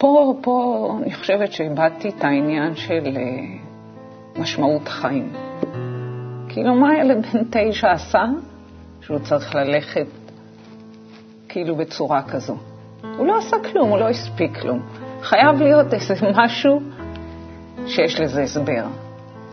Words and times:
פה, 0.00 0.34
פה 0.40 0.98
אני 1.02 1.14
חושבת 1.14 1.52
שאיבדתי 1.52 2.08
את 2.08 2.24
העניין 2.24 2.74
של 2.74 3.04
uh, 3.04 4.40
משמעות 4.40 4.86
החיים. 4.86 5.32
כאילו, 6.48 6.74
מה 6.74 6.98
ילד 6.98 7.26
בן 7.26 7.42
תשע 7.50 7.92
עשה 7.92 8.24
שהוא 9.00 9.18
צריך 9.18 9.54
ללכת 9.54 10.06
כאילו 11.48 11.76
בצורה 11.76 12.22
כזו? 12.22 12.56
הוא 13.16 13.26
לא 13.26 13.38
עשה 13.38 13.56
כלום, 13.72 13.88
הוא 13.88 13.98
לא 13.98 14.08
הספיק 14.08 14.60
כלום. 14.60 14.80
חייב 15.22 15.62
להיות 15.62 15.94
איזה 15.94 16.14
משהו 16.34 16.80
שיש 17.86 18.20
לזה 18.20 18.42
הסבר. 18.42 18.84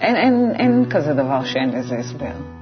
אין, 0.01 0.15
אין, 0.15 0.53
אין 0.55 0.85
כזה 0.89 1.13
דבר 1.13 1.43
שאין 1.43 1.69
לזה 1.69 1.95
הסבר. 1.95 2.56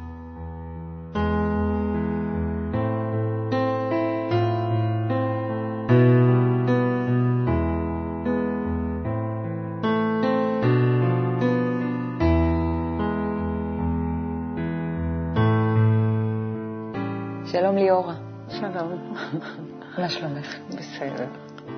בסדר. 21.06 21.28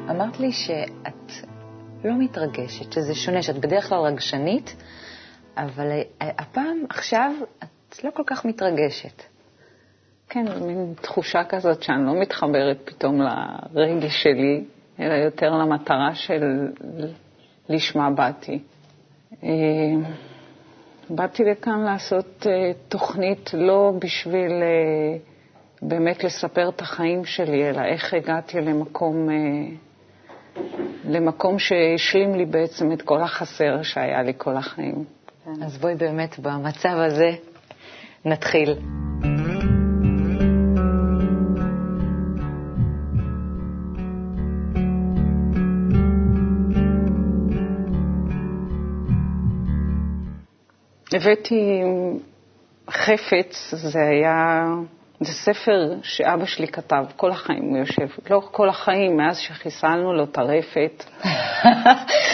אמרת 0.10 0.40
לי 0.40 0.52
שאת 0.52 1.32
לא 2.04 2.14
מתרגשת, 2.20 2.94
שזה 2.94 3.16
שונה, 3.16 3.42
שאת 3.42 3.58
בדרך 3.58 3.90
כלל 3.90 4.00
רגשנית, 4.00 4.76
אבל 5.58 5.92
הפעם, 6.22 6.78
עכשיו, 6.90 7.32
את 7.60 8.04
לא 8.04 8.10
כל 8.12 8.24
כך 8.26 8.46
מתרגשת. 8.46 9.24
כן, 10.30 10.46
מין 10.62 10.94
תחושה 11.02 11.44
כזאת 11.44 11.84
שאני 11.84 12.06
לא 12.06 12.22
מתחברת 12.22 12.78
פתאום 12.86 13.22
לרגש 13.74 14.24
שלי, 14.24 14.64
אלא 15.00 15.14
יותר 15.14 15.50
למטרה 15.50 16.16
של 16.16 16.68
לשמה 17.70 18.10
באתי. 18.12 18.60
אה, 19.44 19.50
באתי 21.10 21.44
לכאן 21.44 21.84
לעשות 21.84 22.48
אה, 22.50 22.72
תוכנית 22.88 23.50
לא 23.54 23.92
בשביל 24.00 24.52
אה, 24.52 25.18
באמת 25.82 26.24
לספר 26.24 26.70
את 26.70 26.82
החיים 26.82 27.26
שלי, 27.26 27.70
אלא 27.70 27.82
איך 27.82 28.14
הגעתי 28.14 28.62
למקום, 28.62 29.30
למקום 31.06 31.60
שהשלים 31.60 32.36
לי 32.36 32.46
בעצם 32.46 32.92
את 32.92 33.02
כל 33.02 33.22
החסר 33.22 33.82
שהיה 33.82 34.24
לי 34.24 34.34
כל 34.38 34.58
החיים. 34.58 35.06
אז 35.64 35.78
בואי 35.78 35.96
באמת 35.96 36.40
במצב 36.40 36.98
הזה 36.98 37.32
נתחיל. 38.26 38.76
הבאתי 51.14 51.82
חפץ, 52.90 53.74
זה 53.74 54.00
היה, 54.00 54.66
זה 55.20 55.34
ספר 55.34 55.94
שאבא 56.04 56.46
שלי 56.46 56.68
כתב, 56.68 57.06
כל 57.16 57.32
החיים 57.32 57.64
הוא 57.64 57.78
יושב, 57.78 58.08
לא 58.30 58.42
כל 58.52 58.70
החיים, 58.70 59.18
מאז 59.18 59.38
שחיסלנו 59.38 60.14
לו 60.14 60.24
את 60.24 60.38
הרפת, 60.38 61.04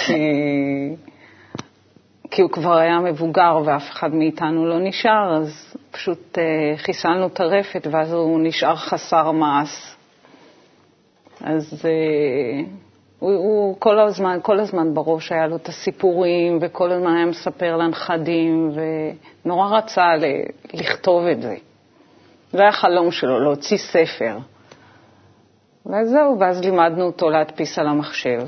כי, 0.06 0.14
כי 2.32 2.42
הוא 2.42 2.50
כבר 2.52 2.78
היה 2.78 3.00
מבוגר 3.00 3.62
ואף 3.66 3.90
אחד 3.92 4.14
מאיתנו 4.14 4.66
לא 4.66 4.80
נשאר, 4.80 5.38
אז 5.42 5.76
פשוט 5.92 6.38
uh, 6.38 6.78
חיסלנו 6.78 7.28
את 7.28 7.40
הרפת 7.40 7.88
ואז 7.92 8.14
הוא 8.14 8.40
נשאר 8.44 8.76
חסר 8.76 9.32
מעש. 9.32 9.96
אז 11.42 11.82
uh, 11.82 12.68
הוא, 13.20 13.32
הוא 13.32 13.76
כל 13.80 14.00
הזמן, 14.00 14.40
כל 14.42 14.60
הזמן 14.60 14.94
בראש 14.94 15.32
היה 15.32 15.48
לו 15.48 15.56
את 15.56 15.68
הסיפורים, 15.68 16.58
וכל 16.62 16.92
הזמן 16.92 17.16
היה 17.16 17.26
מספר 17.26 17.78
לנכדים, 17.78 18.72
ונורא 19.46 19.78
רצה 19.78 20.16
ל, 20.16 20.26
לכתוב 20.74 21.26
את 21.26 21.42
זה. 21.42 21.56
זה 22.54 22.60
היה 22.62 22.70
החלום 22.70 23.12
שלו, 23.12 23.40
להוציא 23.40 23.78
ספר. 23.78 24.38
וזהו, 25.86 26.40
ואז 26.40 26.62
לימדנו 26.62 27.06
אותו 27.06 27.30
להדפיס 27.30 27.80
על 27.80 27.88
המחשב. 27.88 28.48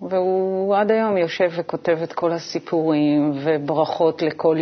והוא 0.00 0.76
עד 0.76 0.90
היום 0.90 1.16
יושב 1.16 1.50
וכותב 1.56 1.98
את 2.02 2.12
כל 2.12 2.32
הסיפורים, 2.32 3.32
וברכות 3.44 4.22
לכל, 4.22 4.56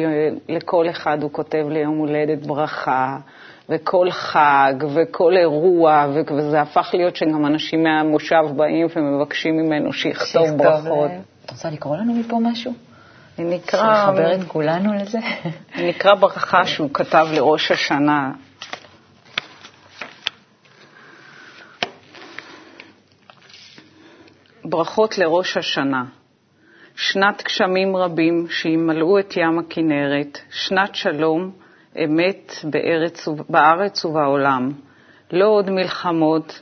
לכל 0.48 0.90
אחד 0.90 1.22
הוא 1.22 1.32
כותב 1.32 1.66
ליום 1.68 1.98
הולדת 1.98 2.46
ברכה. 2.46 3.16
וכל 3.68 4.10
חג 4.10 4.74
וכל 4.94 5.36
אירוע, 5.36 6.06
וזה 6.36 6.60
הפך 6.60 6.90
להיות 6.94 7.16
שגם 7.16 7.46
אנשים 7.46 7.82
מהמושב 7.82 8.42
באים 8.56 8.86
ומבקשים 8.96 9.56
ממנו 9.56 9.92
שיכתוב 9.92 10.50
ברכות. 10.56 11.10
את 11.44 11.50
רוצה 11.50 11.70
לקרוא 11.70 11.96
לנו 11.96 12.14
מפה 12.14 12.38
משהו? 12.40 12.72
נקרא... 13.38 13.92
לחבר 13.92 14.34
את 14.34 14.48
כולנו 14.48 14.94
לזה? 14.94 15.18
נקרא 15.88 16.14
ברכה 16.14 16.66
שהוא 16.66 16.90
כתב 16.94 17.26
לראש 17.34 17.70
השנה. 17.70 18.32
ברכות 24.64 25.18
לראש 25.18 25.56
השנה. 25.56 26.04
שנת 26.96 27.42
גשמים 27.44 27.96
רבים 27.96 28.46
שימלאו 28.50 29.18
את 29.18 29.36
ים 29.36 29.58
הכנרת, 29.58 30.38
שנת 30.50 30.94
שלום, 30.94 31.50
אמת 32.04 32.52
בארץ, 32.64 33.28
בארץ 33.48 34.04
ובעולם. 34.04 34.72
לא 35.30 35.46
עוד 35.46 35.70
מלחמות, 35.70 36.60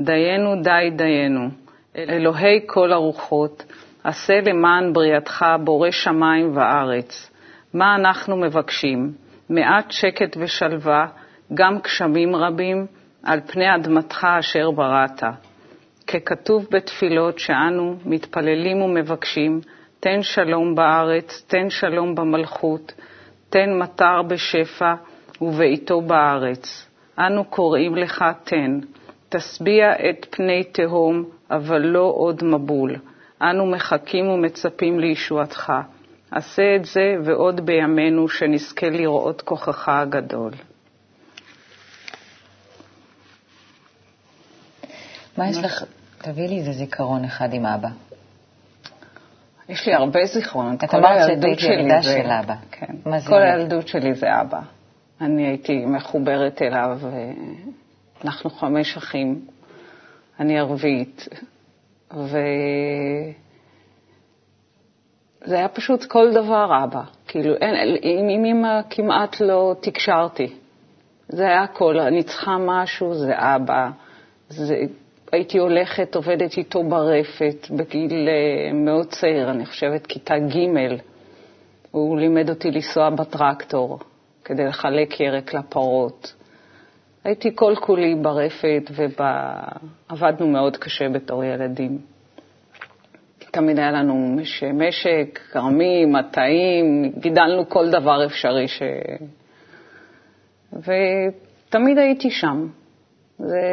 דיינו 0.00 0.62
די 0.62 0.96
דיינו. 0.96 1.48
אלוהי 1.96 2.60
כל 2.66 2.92
הרוחות, 2.92 3.64
עשה 4.04 4.40
למען 4.46 4.92
בריאתך 4.92 5.44
בורא 5.64 5.90
שמיים 5.90 6.56
וארץ. 6.56 7.30
מה 7.74 7.94
אנחנו 7.94 8.36
מבקשים? 8.36 9.12
מעט 9.50 9.90
שקט 9.90 10.36
ושלווה, 10.40 11.06
גם 11.54 11.78
גשמים 11.84 12.36
רבים, 12.36 12.86
על 13.22 13.40
פני 13.40 13.74
אדמתך 13.74 14.26
אשר 14.38 14.70
בראת. 14.70 15.22
ככתוב 16.06 16.66
בתפילות 16.70 17.38
שאנו 17.38 17.96
מתפללים 18.04 18.82
ומבקשים, 18.82 19.60
תן 20.00 20.22
שלום 20.22 20.74
בארץ, 20.74 21.44
תן 21.46 21.70
שלום 21.70 22.14
במלכות, 22.14 22.92
תן 23.50 23.78
מטר 23.78 24.22
בשפע 24.22 24.94
ובעיתו 25.40 26.00
בארץ. 26.00 26.88
אנו 27.18 27.44
קוראים 27.44 27.96
לך 27.96 28.24
תן, 28.44 28.78
תשביע 29.28 29.92
את 30.10 30.26
פני 30.30 30.64
תהום, 30.64 31.24
אבל 31.50 31.80
לא 31.80 32.12
עוד 32.16 32.44
מבול. 32.44 32.96
אנו 33.42 33.66
מחכים 33.66 34.28
ומצפים 34.28 34.98
לישועתך. 35.00 35.72
עשה 36.30 36.62
את 36.76 36.84
זה 36.84 37.14
ועוד 37.24 37.66
בימינו, 37.66 38.28
שנזכה 38.28 38.90
לראות 38.90 39.42
כוחך 39.42 39.88
הגדול. 39.88 40.52
מה 45.38 45.48
יש 45.50 45.56
לך? 45.58 45.84
תביאי 46.18 46.48
לי 46.48 46.58
איזה 46.58 46.72
זיכרון 46.72 47.24
אחד 47.24 47.54
עם 47.54 47.66
אבא. 47.66 47.88
יש 49.68 49.86
לי 49.86 49.94
הרבה 49.94 50.20
זיכרונות. 50.24 50.84
את 50.84 50.94
אמרת 50.94 51.26
שאת 51.26 51.62
ילדה 51.62 52.02
של 52.02 52.30
אבא. 52.30 52.54
כן. 52.70 52.94
כל 53.28 53.42
הילדות 53.42 53.88
שלי 53.88 54.14
זה 54.14 54.40
אבא. 54.40 54.60
אני 55.20 55.46
הייתי 55.46 55.84
מחוברת 55.86 56.62
אליו, 56.62 56.98
אנחנו 58.24 58.50
חמש 58.50 58.96
אחים, 58.96 59.40
אני 60.40 60.58
ערבית, 60.58 61.28
וזה 62.14 62.34
היה 65.46 65.68
פשוט 65.68 66.04
כל 66.04 66.32
דבר 66.34 66.84
אבא. 66.84 67.02
כאילו, 67.26 67.54
אין, 67.54 67.96
עם 68.30 68.44
אמא 68.44 68.80
כמעט 68.90 69.40
לא 69.40 69.74
תקשרתי. 69.80 70.52
זה 71.28 71.42
היה 71.42 71.62
הכל, 71.62 72.00
אני 72.00 72.22
צריכה 72.22 72.56
משהו, 72.58 73.14
זה 73.14 73.32
אבא. 73.36 73.90
זה, 74.48 74.76
הייתי 75.32 75.58
הולכת, 75.58 76.14
עובדת 76.14 76.56
איתו 76.56 76.82
ברפת 76.82 77.70
בגיל 77.70 78.28
uh, 78.28 78.74
מאוד 78.74 79.06
צעיר, 79.06 79.50
אני 79.50 79.66
חושבת 79.66 80.06
כיתה 80.06 80.34
ג', 80.38 80.96
הוא 81.90 82.18
לימד 82.18 82.50
אותי 82.50 82.70
לנסוע 82.70 83.10
בטרקטור 83.10 83.98
כדי 84.44 84.64
לחלק 84.64 85.20
ירק 85.20 85.54
לפרות. 85.54 86.34
הייתי 87.24 87.50
כל 87.54 87.74
כולי 87.80 88.14
ברפת 88.14 88.90
ועבדנו 90.10 90.48
מאוד 90.48 90.76
קשה 90.76 91.08
בתור 91.08 91.44
ילדים. 91.44 91.98
תמיד 93.50 93.78
היה 93.78 93.90
לנו 93.90 94.36
משק, 94.74 95.38
כרמים, 95.52 96.12
מטעים, 96.12 97.12
גידלנו 97.18 97.68
כל 97.68 97.90
דבר 97.90 98.26
אפשרי 98.26 98.68
ש... 98.68 98.82
ותמיד 100.72 101.98
הייתי 101.98 102.30
שם. 102.30 102.66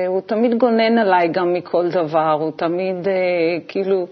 הוא 0.07 0.21
תמיד 0.21 0.57
גונן 0.57 0.97
עליי 0.97 1.27
גם 1.31 1.53
מכל 1.53 1.89
דבר, 1.89 2.31
הוא 2.31 2.51
תמיד, 2.51 3.07
אה, 3.07 3.13
כאילו, 3.67 4.07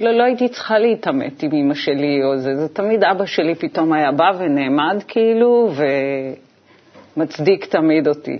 לא, 0.00 0.12
לא 0.12 0.24
הייתי 0.24 0.48
צריכה 0.48 0.78
להתעמת 0.78 1.42
עם 1.42 1.50
אמא 1.52 1.74
שלי 1.74 2.24
או 2.24 2.36
זה, 2.36 2.54
זה 2.54 2.68
תמיד 2.68 3.04
אבא 3.04 3.26
שלי 3.26 3.54
פתאום 3.54 3.92
היה 3.92 4.12
בא 4.12 4.30
ונעמד 4.38 5.02
כאילו, 5.08 5.68
ומצדיק 7.16 7.64
תמיד 7.64 8.08
אותי. 8.08 8.38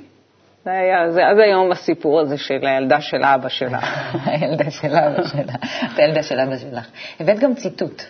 זה 0.67 0.73
היה, 0.73 1.11
זה 1.11 1.27
עד 1.27 1.39
היום 1.39 1.73
הסיפור 1.73 2.21
הזה 2.21 2.39
של 2.39 2.67
הילדה 2.67 3.01
של 3.01 3.25
אבא 3.25 3.49
שלה. 3.49 3.79
הילדה 4.27 4.71
של 4.71 4.95
אבא 4.95 5.27
שלה, 5.27 5.55
את 5.95 5.99
הילדה 5.99 6.23
של 6.23 6.41
אבא 6.41 6.57
שלך. 6.57 6.89
הבאת 7.21 7.39
גם 7.39 7.55
ציטוט, 7.55 8.03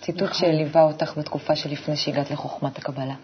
ציטוט 0.00 0.22
נכון. 0.22 0.34
שליווה 0.34 0.82
אותך 0.82 1.18
בתקופה 1.18 1.56
שלפני 1.56 1.96
שהגעת 1.96 2.30
לחוכמת 2.30 2.78
הקבלה. 2.78 3.14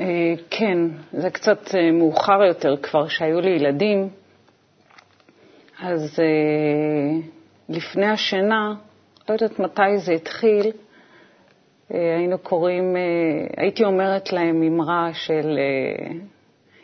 אה, 0.00 0.04
כן, 0.50 0.78
זה 1.12 1.30
קצת 1.30 1.74
אה, 1.74 1.90
מאוחר 1.90 2.42
יותר, 2.42 2.76
כבר 2.76 3.08
שהיו 3.08 3.40
לי 3.40 3.50
ילדים, 3.50 4.08
אז 5.82 6.20
אה, 6.20 7.20
לפני 7.68 8.06
השינה, 8.06 8.74
לא 9.28 9.34
יודעת 9.34 9.58
מתי 9.58 9.98
זה 9.98 10.12
התחיל, 10.12 10.70
היינו 11.90 12.38
קוראים, 12.38 12.96
הייתי 13.56 13.84
אומרת 13.84 14.32
להם 14.32 14.62
אמרה 14.62 15.10
של 15.12 15.58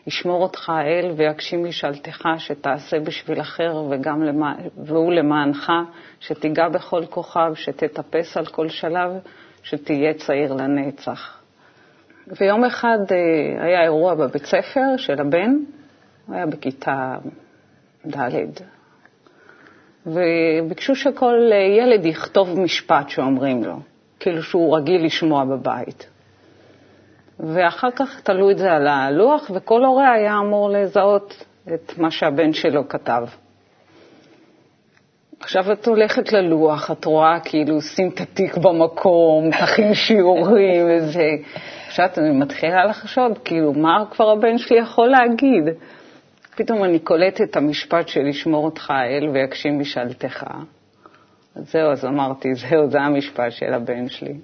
ישמור 0.09 0.43
אותך 0.43 0.71
האל 0.71 1.11
ויגשים 1.17 1.65
משאלתך, 1.65 2.29
שתעשה 2.39 3.01
בשביל 3.01 3.41
אחר 3.41 3.83
וגם 3.91 4.23
למע... 4.23 4.53
והוא 4.77 5.13
למענך, 5.13 5.73
שתיגע 6.21 6.69
בכל 6.69 7.07
כוכב, 7.11 7.53
שתטפס 7.55 8.37
על 8.37 8.47
כל 8.47 8.69
שלב, 8.69 9.11
שתהיה 9.63 10.15
צעיר 10.15 10.53
לנצח. 10.53 11.41
ויום 12.41 12.65
אחד 12.65 12.99
אה, 13.11 13.65
היה 13.65 13.83
אירוע 13.83 14.15
בבית 14.15 14.45
ספר 14.45 14.97
של 14.97 15.21
הבן, 15.21 15.57
הוא 16.27 16.37
היה 16.37 16.47
בכיתה 16.47 17.17
ד', 18.07 18.33
וביקשו 20.07 20.95
שכל 20.95 21.51
ילד 21.79 22.07
יכתוב 22.07 22.61
משפט 22.61 23.09
שאומרים 23.09 23.65
לו, 23.65 23.77
כאילו 24.21 24.43
שהוא 24.43 24.77
רגיל 24.77 25.05
לשמוע 25.05 25.45
בבית. 25.45 26.09
ואחר 27.41 27.91
כך 27.91 28.21
תלו 28.21 28.51
את 28.51 28.59
זה 28.59 28.73
על 28.73 28.87
הלוח, 28.87 29.51
וכל 29.55 29.85
הורה 29.85 30.13
היה 30.13 30.39
אמור 30.39 30.71
לזהות 30.71 31.45
את 31.75 31.99
מה 31.99 32.11
שהבן 32.11 32.53
שלו 32.53 32.89
כתב. 32.89 33.23
עכשיו 35.41 35.73
את 35.73 35.87
הולכת 35.87 36.33
ללוח, 36.33 36.91
את 36.91 37.05
רואה 37.05 37.41
כאילו 37.45 37.81
שים 37.81 38.09
את 38.09 38.21
התיק 38.21 38.57
במקום, 38.57 39.51
תכין 39.51 39.95
שיעורים 39.95 40.87
וזה. 40.91 41.29
עכשיו 41.87 42.07
אני 42.17 42.31
מתחילה 42.31 42.85
לחשוד, 42.85 43.39
כאילו, 43.45 43.73
מה 43.73 44.05
כבר 44.11 44.31
הבן 44.31 44.59
שלי 44.59 44.79
יכול 44.79 45.09
להגיד? 45.09 45.65
פתאום 46.57 46.85
אני 46.85 46.99
קולטת 46.99 47.41
את 47.41 47.57
המשפט 47.57 48.09
של 48.09 48.21
לשמור 48.21 48.65
אותך 48.65 48.91
האל 48.91 49.29
ויגשים 49.29 49.79
משאלתך. 49.79 50.45
אז 51.55 51.71
זהו, 51.73 51.91
אז 51.91 52.05
אמרתי, 52.05 52.55
זהו, 52.55 52.91
זה 52.91 53.01
המשפט 53.01 53.51
של 53.53 53.75
הבן 53.75 54.09
שלי. 54.09 54.35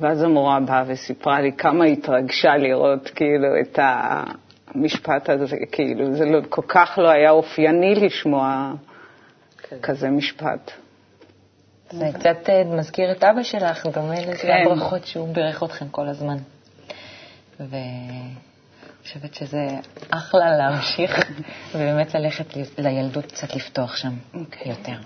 ואז 0.00 0.22
המורה 0.22 0.60
באה 0.60 0.82
וסיפרה 0.86 1.40
לי 1.40 1.52
כמה 1.52 1.84
התרגשה 1.84 2.56
לראות 2.56 3.10
כאילו 3.10 3.48
את 3.60 3.78
המשפט 4.74 5.28
הזה, 5.28 5.56
כאילו 5.72 6.16
זה 6.16 6.24
לא, 6.24 6.38
כל 6.48 6.62
כך 6.68 6.98
לא 7.02 7.08
היה 7.08 7.30
אופייני 7.30 7.94
לשמוע 7.94 8.72
כן. 9.58 9.76
כזה 9.82 10.10
משפט. 10.10 10.70
זה 11.90 12.06
קצת 12.14 12.48
אה, 12.50 12.64
מזכיר 12.64 13.12
את 13.12 13.24
אבא 13.24 13.42
שלך, 13.42 13.86
דומה 13.86 14.20
לזה 14.20 14.36
כן. 14.42 14.62
הברכות 14.66 15.06
שהוא 15.06 15.34
בירך 15.34 15.62
אתכם 15.62 15.88
כל 15.88 16.08
הזמן. 16.08 16.36
ואני 17.60 18.34
חושבת 19.02 19.34
שזה 19.34 19.66
אחלה 20.10 20.56
להמשיך 20.56 21.30
ובאמת 21.74 22.14
ללכת 22.14 22.46
לילדות 22.78 23.26
קצת 23.26 23.56
לפתוח 23.56 23.96
שם 23.96 24.08
okay. 24.08 24.38
אוקיי. 24.38 24.68
יותר. 24.68 24.96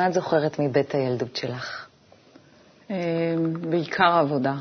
מה 0.00 0.06
את 0.06 0.12
זוכרת 0.12 0.58
מבית 0.58 0.94
הילדות 0.94 1.36
שלך? 1.36 1.86
אמ, 2.90 2.96
בעיקר 3.70 4.12
עבודה. 4.12 4.54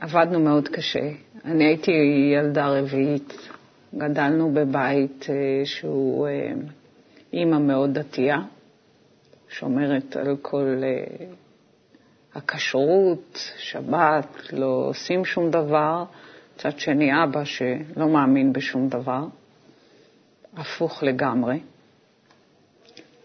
עבדנו 0.00 0.40
מאוד 0.40 0.68
קשה. 0.68 1.10
אני 1.44 1.64
הייתי 1.64 1.90
ילדה 2.34 2.68
רביעית, 2.68 3.32
גדלנו 3.94 4.54
בבית 4.54 5.26
אה, 5.30 5.34
שהוא 5.64 6.28
אה, 6.28 6.52
אימא 7.32 7.58
מאוד 7.58 7.98
דתייה, 7.98 8.38
שומרת 9.48 10.16
על 10.16 10.36
כל 10.42 10.80
אה, 10.82 11.26
הכשרות, 12.34 13.38
שבת, 13.58 14.52
לא 14.52 14.84
עושים 14.88 15.24
שום 15.24 15.50
דבר. 15.50 16.04
מצד 16.56 16.78
שני, 16.78 17.24
אבא 17.24 17.44
שלא 17.44 18.08
מאמין 18.08 18.52
בשום 18.52 18.88
דבר, 18.88 19.24
הפוך 20.56 21.02
לגמרי. 21.02 21.58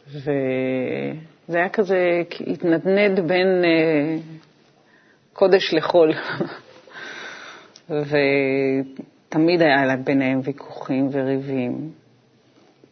וזה 0.07 1.57
היה 1.57 1.69
כזה, 1.69 2.21
התנדנד 2.47 3.19
בין 3.19 3.47
אה, 3.65 4.17
קודש 5.33 5.73
לחול. 5.73 6.13
ותמיד 7.89 9.61
היה 9.61 9.95
ביניהם 9.97 10.39
ויכוחים 10.44 11.09
וריבים. 11.11 11.91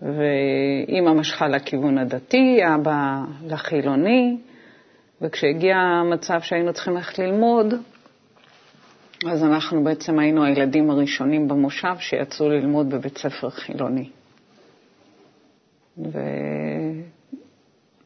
ואימא 0.02 1.14
משכה 1.14 1.48
לכיוון 1.48 1.98
הדתי, 1.98 2.60
אבא 2.76 3.24
לחילוני, 3.48 4.38
וכשהגיע 5.22 5.76
המצב 5.76 6.42
שהיינו 6.42 6.74
צריכים 6.74 6.94
ללכת 6.94 7.20
ללמוד, 7.20 7.74
אז 9.28 9.44
אנחנו 9.44 9.84
בעצם 9.84 10.20
היינו 10.20 10.44
הילדים 10.44 10.90
הראשונים 10.90 11.48
במושב 11.48 11.96
שיצאו 12.00 12.50
ללמוד 12.50 12.90
בבית 12.90 13.18
ספר 13.18 13.50
חילוני. 13.50 14.10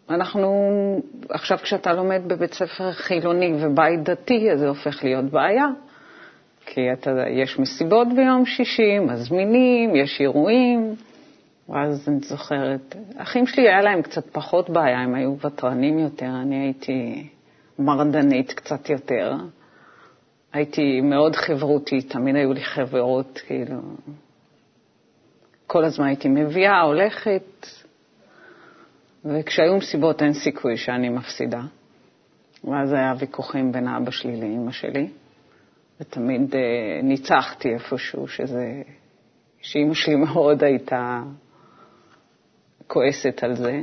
ואנחנו, 0.10 0.52
עכשיו 1.30 1.58
כשאתה 1.58 1.94
לומד 1.94 2.22
בבית 2.28 2.54
ספר 2.54 2.92
חילוני 2.92 3.54
ובית 3.60 4.04
דתי, 4.04 4.52
אז 4.52 4.60
זה 4.60 4.68
הופך 4.68 5.04
להיות 5.04 5.26
בעיה. 5.26 5.68
כי 6.66 6.82
אתה, 6.94 7.12
יש 7.30 7.60
מסיבות 7.60 8.08
ביום 8.16 8.46
שישי, 8.46 9.00
מזמינים, 9.00 9.96
יש 9.96 10.22
אירועים. 10.22 10.96
ואז 11.70 12.10
אני 12.10 12.20
זוכרת, 12.20 12.96
אחים 13.18 13.48
שלי 13.48 13.70
היה 13.70 13.82
להם 13.82 14.02
קצת 14.02 14.26
פחות 14.32 14.70
בעיה, 14.70 15.00
הם 15.00 15.16
היו 15.16 15.36
ותרנים 15.40 16.00
יותר, 16.00 16.30
אני 16.42 16.56
הייתי 16.56 17.28
מרדנית 17.80 18.54
קצת 18.54 18.90
יותר. 18.90 19.34
הייתי 20.54 21.02
מאוד 21.02 21.36
חברותית, 21.36 22.12
תמיד 22.12 22.36
היו 22.36 22.54
לי 22.54 22.64
חברות, 22.64 23.42
כאילו, 23.48 23.76
כל 25.68 25.86
הזמן 25.86 26.06
הייתי 26.06 26.30
מביאה, 26.30 26.82
הולכת, 26.82 27.68
וכשהיו 29.26 29.78
מסיבות 29.78 30.22
אין 30.22 30.34
סיכוי 30.34 30.78
שאני 30.78 31.10
מפסידה. 31.10 31.62
ואז 32.64 32.94
היה 32.94 33.14
ויכוחים 33.20 33.72
בין 33.72 33.88
אבא 33.88 34.12
שלי 34.12 34.39
לאימא 34.39 34.72
שלי, 34.72 35.08
ותמיד 36.01 36.54
uh, 36.54 36.58
ניצחתי 37.04 37.74
איפשהו, 37.74 38.28
שזה, 38.28 38.82
שאימא 39.62 39.94
שלי 39.94 40.16
מאוד 40.25 40.63
הייתה 40.63 41.22
כועסת 42.88 43.44
על 43.44 43.56
זה. 43.56 43.82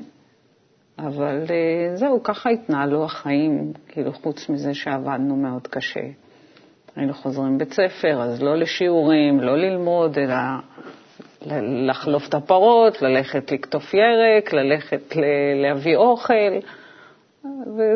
אבל 0.99 1.45
uh, 1.47 1.97
זהו, 1.97 2.23
ככה 2.23 2.51
התנהלו 2.51 3.05
החיים, 3.05 3.73
כאילו 3.89 4.13
חוץ 4.13 4.49
מזה 4.49 4.75
שעבדנו 4.75 5.37
מאוד 5.37 5.67
קשה. 5.67 6.07
היינו 6.97 7.15
חוזרים 7.15 7.59
בית 7.59 7.73
ספר, 7.73 8.23
אז 8.23 8.43
לא 8.43 8.57
לשיעורים, 8.57 9.41
לא 9.41 9.57
ללמוד, 9.59 10.19
אלא 10.19 10.35
לחלוף 11.87 12.29
את 12.29 12.35
הפרות, 12.35 13.03
ללכת 13.03 13.53
לקטוף 13.53 13.95
ירק, 13.95 14.53
ללכת 14.53 15.17
להביא 15.63 15.97
אוכל, 15.97 16.59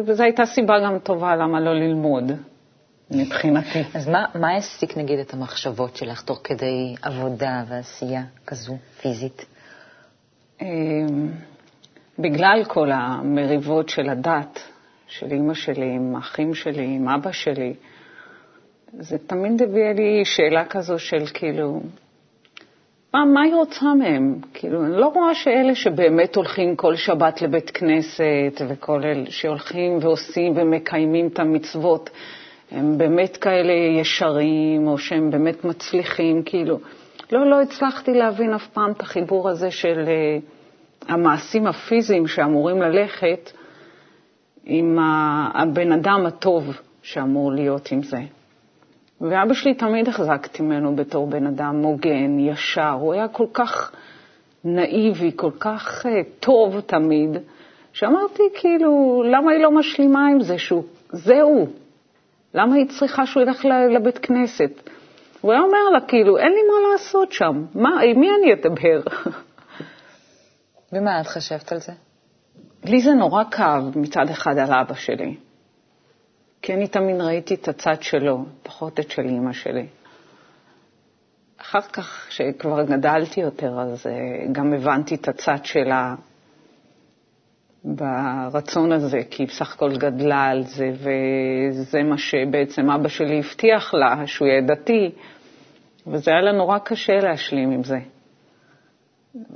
וזו 0.06 0.22
הייתה 0.22 0.46
סיבה 0.46 0.74
גם 0.84 0.98
טובה 0.98 1.36
למה 1.36 1.60
לא 1.60 1.74
ללמוד, 1.74 2.32
מבחינתי. 3.10 3.82
אז 3.94 4.08
מה, 4.08 4.24
מה 4.34 4.48
העסיק 4.48 4.96
נגיד 4.96 5.18
את 5.18 5.34
המחשבות 5.34 5.96
שלך 5.96 6.22
תוך 6.22 6.40
כדי 6.44 6.94
עבודה 7.02 7.64
ועשייה 7.68 8.22
כזו, 8.46 8.76
פיזית? 9.00 9.46
אמ, 10.62 11.28
בגלל 12.18 12.62
כל 12.68 12.90
המריבות 12.92 13.88
של 13.88 14.08
הדת, 14.08 14.60
של 15.06 15.30
אימא 15.30 15.54
שלי, 15.54 15.94
עם 15.94 16.16
האחים 16.16 16.54
שלי, 16.54 16.84
עם 16.84 17.08
אבא 17.08 17.32
שלי, 17.32 17.74
זה 18.98 19.18
תמיד 19.18 19.62
הביא 19.62 19.92
לי 19.92 20.24
שאלה 20.24 20.64
כזו 20.64 20.98
של 20.98 21.26
כאילו, 21.34 21.80
מה, 23.16 23.24
מה 23.24 23.42
היא 23.42 23.54
רוצה 23.54 23.94
מהם? 23.94 24.34
כאילו, 24.54 24.84
אני 24.84 24.96
לא 24.96 25.06
רואה 25.06 25.34
שאלה 25.34 25.74
שבאמת 25.74 26.36
הולכים 26.36 26.76
כל 26.76 26.96
שבת 26.96 27.42
לבית 27.42 27.70
כנסת, 27.70 28.60
וכל 28.68 29.02
אלה 29.04 29.30
שהולכים 29.30 29.98
ועושים 30.00 30.52
ומקיימים 30.56 31.26
את 31.26 31.38
המצוות, 31.38 32.10
הם 32.70 32.98
באמת 32.98 33.36
כאלה 33.36 33.72
ישרים, 34.00 34.86
או 34.88 34.98
שהם 34.98 35.30
באמת 35.30 35.64
מצליחים, 35.64 36.42
כאילו. 36.42 36.78
לא, 37.32 37.50
לא 37.50 37.62
הצלחתי 37.62 38.14
להבין 38.14 38.54
אף 38.54 38.66
פעם 38.66 38.90
את 38.92 39.00
החיבור 39.00 39.48
הזה 39.48 39.70
של 39.70 40.04
uh, 40.04 41.12
המעשים 41.12 41.66
הפיזיים 41.66 42.26
שאמורים 42.26 42.82
ללכת 42.82 43.50
עם 44.64 44.98
הבן 45.54 45.92
אדם 45.92 46.26
הטוב 46.26 46.80
שאמור 47.02 47.52
להיות 47.52 47.92
עם 47.92 48.02
זה. 48.02 48.18
ואבא 49.20 49.54
שלי 49.54 49.74
תמיד 49.74 50.08
החזקתי 50.08 50.62
ממנו 50.62 50.96
בתור 50.96 51.26
בן 51.26 51.46
אדם 51.46 51.82
הוגן, 51.82 52.38
ישר, 52.38 52.90
הוא 53.00 53.12
היה 53.12 53.28
כל 53.28 53.46
כך 53.52 53.92
נאיבי, 54.64 55.32
כל 55.36 55.50
כך 55.60 56.06
uh, 56.06 56.08
טוב 56.40 56.80
תמיד, 56.80 57.30
שאמרתי, 57.92 58.42
כאילו, 58.54 59.22
למה 59.26 59.52
היא 59.52 59.62
לא 59.62 59.70
משלימה 59.70 60.26
עם 60.26 60.40
זה 60.40 60.58
שהוא, 60.58 60.84
זהו, 61.12 61.66
למה 62.54 62.74
היא 62.74 62.88
צריכה 62.88 63.26
שהוא 63.26 63.42
ילך 63.42 63.64
לבית 63.90 64.18
כנסת? 64.18 64.90
הוא 65.40 65.52
היה 65.52 65.60
אומר 65.60 65.88
לה, 65.92 66.00
כאילו, 66.00 66.38
אין 66.38 66.52
לי 66.52 66.60
מה 66.68 66.92
לעשות 66.92 67.32
שם, 67.32 67.64
מה, 67.74 68.00
עם 68.00 68.20
מי 68.20 68.28
אני 68.38 68.52
אדבר? 68.52 69.00
ומה 70.92 71.20
את 71.20 71.26
חשבת 71.26 71.72
על 71.72 71.78
זה? 71.78 71.92
לי 72.84 73.00
זה 73.00 73.10
נורא 73.10 73.44
כאב 73.50 73.98
מצד 73.98 74.26
אחד 74.30 74.58
על 74.58 74.72
אבא 74.72 74.94
שלי, 74.94 75.36
כי 76.66 76.74
אני 76.74 76.88
תמיד 76.88 77.20
ראיתי 77.20 77.54
את 77.54 77.68
הצד 77.68 78.02
שלו, 78.02 78.44
פחות 78.62 79.00
את 79.00 79.10
של 79.10 79.22
אימא 79.22 79.52
שלי. 79.52 79.86
אחר 81.60 81.80
כך, 81.80 82.26
כשכבר 82.28 82.82
גדלתי 82.82 83.40
יותר, 83.40 83.80
אז 83.80 84.06
אה, 84.06 84.12
גם 84.52 84.72
הבנתי 84.74 85.14
את 85.14 85.28
הצד 85.28 85.64
שלה 85.64 86.14
ברצון 87.84 88.92
הזה, 88.92 89.18
כי 89.30 89.42
היא 89.42 89.48
בסך 89.48 89.74
הכל 89.74 89.96
גדלה 89.96 90.44
על 90.44 90.62
זה, 90.64 90.90
וזה 90.92 92.02
מה 92.02 92.18
שבעצם 92.18 92.90
אבא 92.90 93.08
שלי 93.08 93.38
הבטיח 93.38 93.94
לה, 93.94 94.26
שהוא 94.26 94.48
יהיה 94.48 94.60
דתי, 94.60 95.10
וזה 96.06 96.30
היה 96.30 96.40
לה 96.40 96.52
נורא 96.52 96.78
קשה 96.78 97.14
להשלים 97.22 97.70
עם 97.70 97.82
זה. 97.84 97.98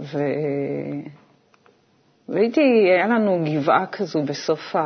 ו... 0.00 0.18
והייתי, 2.28 2.60
היה 2.96 3.06
לנו 3.06 3.44
גבעה 3.44 3.86
כזו 3.86 4.22
בסוף 4.22 4.76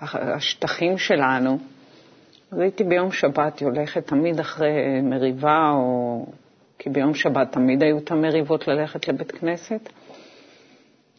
השטחים 0.00 0.98
שלנו, 0.98 1.58
אז 2.52 2.58
הייתי 2.58 2.84
ביום 2.84 3.12
שבת 3.12 3.62
הולכת 3.62 4.06
תמיד 4.06 4.40
אחרי 4.40 5.00
מריבה, 5.02 5.70
או... 5.74 6.26
כי 6.78 6.90
ביום 6.90 7.14
שבת 7.14 7.52
תמיד 7.52 7.82
היו 7.82 7.98
את 7.98 8.10
המריבות 8.10 8.68
ללכת 8.68 9.08
לבית 9.08 9.32
כנסת. 9.32 9.88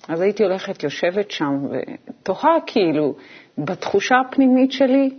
אז 0.07 0.21
הייתי 0.21 0.43
הולכת, 0.43 0.83
יושבת 0.83 1.31
שם, 1.31 1.65
ותוהה 1.65 2.57
כאילו, 2.65 3.15
בתחושה 3.57 4.15
הפנימית 4.19 4.71
שלי, 4.71 5.09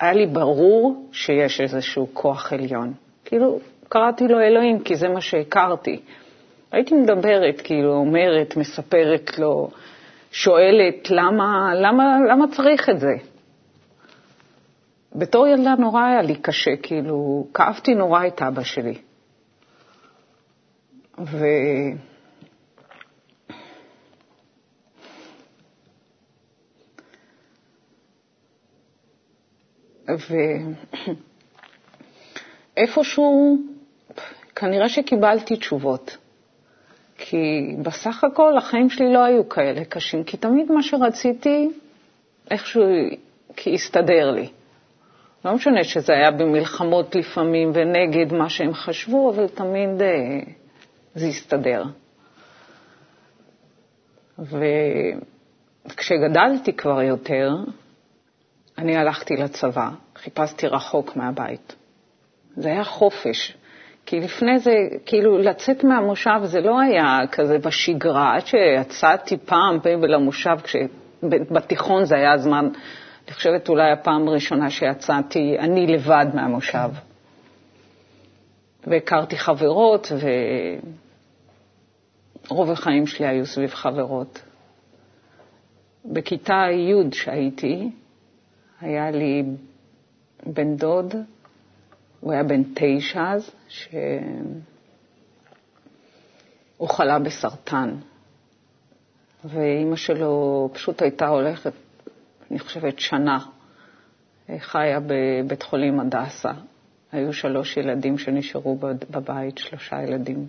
היה 0.00 0.12
לי 0.12 0.26
ברור 0.26 1.08
שיש 1.12 1.60
איזשהו 1.60 2.08
כוח 2.12 2.52
עליון. 2.52 2.92
כאילו, 3.24 3.58
קראתי 3.88 4.24
לו 4.28 4.40
אלוהים, 4.40 4.80
כי 4.80 4.96
זה 4.96 5.08
מה 5.08 5.20
שהכרתי. 5.20 6.00
הייתי 6.72 6.94
מדברת, 6.94 7.60
כאילו, 7.60 7.92
אומרת, 7.92 8.56
מספרת 8.56 9.38
לו, 9.38 9.70
שואלת, 10.32 11.10
למה, 11.10 11.74
למה, 11.74 12.18
למה 12.30 12.44
צריך 12.52 12.88
את 12.88 13.00
זה? 13.00 13.14
בתור 15.16 15.46
ילדה 15.46 15.74
נורא 15.78 16.04
היה 16.04 16.22
לי 16.22 16.34
קשה, 16.36 16.70
כאילו, 16.82 17.46
כאבתי 17.54 17.94
נורא 17.94 18.26
את 18.26 18.42
אבא 18.42 18.62
שלי. 18.62 18.98
ו... 21.20 21.46
ואיפשהו, 32.76 33.58
כנראה 34.56 34.88
שקיבלתי 34.88 35.56
תשובות. 35.56 36.16
כי 37.18 37.36
בסך 37.82 38.24
הכל 38.24 38.56
החיים 38.56 38.90
שלי 38.90 39.12
לא 39.12 39.24
היו 39.24 39.48
כאלה 39.48 39.84
קשים, 39.84 40.24
כי 40.24 40.36
תמיד 40.36 40.72
מה 40.72 40.82
שרציתי, 40.82 41.70
איכשהו 42.50 42.82
כי 43.56 43.74
הסתדר 43.74 44.30
לי. 44.30 44.48
לא 45.44 45.54
משנה 45.54 45.84
שזה 45.84 46.12
היה 46.12 46.30
במלחמות 46.30 47.14
לפעמים 47.14 47.70
ונגד 47.74 48.32
מה 48.32 48.48
שהם 48.48 48.74
חשבו, 48.74 49.30
אבל 49.30 49.48
תמיד 49.48 50.02
אה, 50.02 50.40
זה 51.14 51.26
הסתדר. 51.26 51.84
וכשגדלתי 55.86 56.72
כבר 56.72 57.02
יותר, 57.02 57.50
אני 58.78 58.96
הלכתי 58.96 59.36
לצבא, 59.36 59.88
חיפשתי 60.16 60.66
רחוק 60.66 61.16
מהבית. 61.16 61.76
זה 62.56 62.68
היה 62.68 62.84
חופש. 62.84 63.57
כי 64.10 64.20
לפני 64.20 64.58
זה, 64.58 64.72
כאילו, 65.06 65.38
לצאת 65.38 65.84
מהמושב 65.84 66.40
זה 66.44 66.60
לא 66.60 66.80
היה 66.80 67.18
כזה 67.32 67.58
בשגרה. 67.58 68.34
עד 68.34 68.46
שיצאתי 68.46 69.36
פעם 69.36 69.78
למושב, 70.08 70.56
כשבתיכון 70.62 72.04
זה 72.04 72.14
היה 72.14 72.32
הזמן, 72.32 72.68
אני 73.26 73.34
חושבת 73.34 73.68
אולי 73.68 73.92
הפעם 73.92 74.28
הראשונה 74.28 74.70
שיצאתי 74.70 75.56
אני 75.58 75.86
לבד 75.86 76.26
מהמושב. 76.34 76.88
והכרתי 78.86 79.36
חברות, 79.38 80.12
ורוב 82.50 82.70
החיים 82.70 83.06
שלי 83.06 83.26
היו 83.26 83.46
סביב 83.46 83.70
חברות. 83.70 84.42
בכיתה 86.04 86.66
י' 86.72 87.14
שהייתי, 87.14 87.90
היה 88.80 89.10
לי 89.10 89.42
בן 90.46 90.76
דוד, 90.76 91.14
הוא 92.20 92.32
היה 92.32 92.42
בן 92.42 92.62
תשע 92.74 93.32
אז, 93.32 93.50
שהוא 93.68 93.88
חלה 96.88 97.18
בסרטן. 97.18 97.94
ואימא 99.44 99.96
שלו 99.96 100.68
פשוט 100.72 101.02
הייתה 101.02 101.28
הולכת, 101.28 101.72
אני 102.50 102.58
חושבת, 102.58 102.98
שנה. 102.98 103.38
חיה 104.58 105.00
בבית 105.06 105.62
חולים 105.62 106.00
הדסה. 106.00 106.52
היו 107.12 107.32
שלוש 107.32 107.76
ילדים 107.76 108.18
שנשארו 108.18 108.78
בבית, 109.10 109.58
שלושה 109.58 110.02
ילדים. 110.02 110.46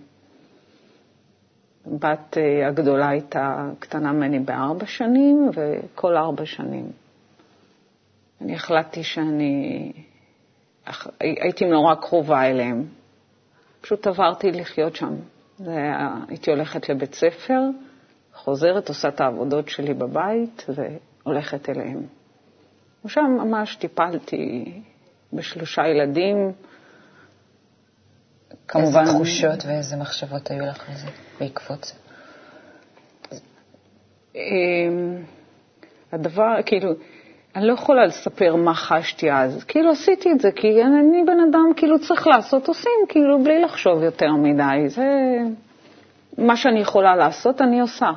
בת 1.88 2.38
אה, 2.38 2.67
הגדולה 2.67 3.09
הייתה 3.09 3.69
קטנה 3.79 4.11
ממני 4.13 4.39
בארבע 4.39 4.85
שנים, 4.85 5.49
וכל 5.55 6.17
ארבע 6.17 6.45
שנים 6.45 6.91
אני 8.41 8.55
החלטתי 8.55 9.03
שאני 9.03 9.91
הייתי 11.19 11.65
נורא 11.65 11.96
קרובה 11.96 12.50
אליהם. 12.50 12.86
פשוט 13.81 14.08
עברתי 14.08 14.51
לחיות 14.51 14.96
שם. 14.96 15.15
היה, 15.67 16.15
הייתי 16.27 16.51
הולכת 16.51 16.89
לבית 16.89 17.13
ספר, 17.15 17.60
חוזרת, 18.34 18.89
עושה 18.89 19.08
את 19.08 19.22
העבודות 19.22 19.69
שלי 19.69 19.93
בבית 19.93 20.65
והולכת 20.69 21.69
אליהם. 21.69 22.01
ושם 23.05 23.22
ממש 23.22 23.75
טיפלתי 23.75 24.72
בשלושה 25.34 25.81
ילדים. 25.88 26.51
כמובן... 28.67 29.00
איזה 29.00 29.13
תחושות 29.13 29.65
ואיזה 29.65 29.96
מחשבות 29.96 30.51
היו 30.51 30.65
לך 30.65 30.89
לזה 30.89 31.08
בעקבות 31.39 31.84
זה? 31.84 31.93
אמ, 34.36 35.24
הדבר, 36.12 36.53
כאילו, 36.65 36.93
אני 37.55 37.67
לא 37.67 37.73
יכולה 37.73 38.05
לספר 38.05 38.55
מה 38.55 38.73
חשתי 38.73 39.31
אז. 39.31 39.63
כאילו 39.63 39.91
עשיתי 39.91 40.31
את 40.31 40.39
זה, 40.39 40.49
כי 40.55 40.83
אני 40.83 41.23
בן 41.27 41.39
אדם, 41.49 41.73
כאילו 41.75 41.99
צריך 41.99 42.27
לעשות, 42.27 42.67
עושים, 42.67 42.91
כאילו 43.09 43.43
בלי 43.43 43.61
לחשוב 43.61 44.03
יותר 44.03 44.31
מדי. 44.31 44.89
זה 44.89 45.05
מה 46.37 46.55
שאני 46.55 46.79
יכולה 46.79 47.15
לעשות, 47.15 47.61
אני 47.61 47.79
עושה. 47.81 48.09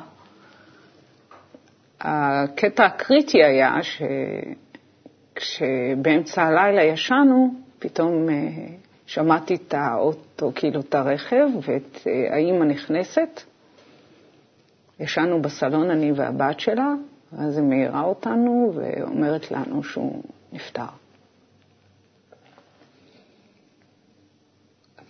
הקטע 2.01 2.85
הקריטי 2.85 3.43
היה 3.43 3.73
שכשבאמצע 5.33 6.43
הלילה 6.43 6.83
ישנו, 6.83 7.53
פתאום 7.79 8.29
אה, 8.29 8.35
שמעתי 9.05 9.55
את 9.55 9.73
האוטו, 9.77 10.51
כאילו 10.55 10.79
את 10.79 10.95
הרכב, 10.95 11.47
ואת 11.61 11.97
אה, 12.07 12.35
האימא 12.35 12.65
נכנסת. 12.65 13.41
ישנו 14.99 15.41
בסלון, 15.41 15.91
אני 15.91 16.11
והבת 16.11 16.59
שלה, 16.59 16.93
ואז 17.37 17.57
היא 17.57 17.65
מעירה 17.65 18.03
אותנו 18.03 18.73
ואומרת 18.75 19.51
לנו 19.51 19.83
שהוא 19.83 20.23
נפטר. 20.51 20.85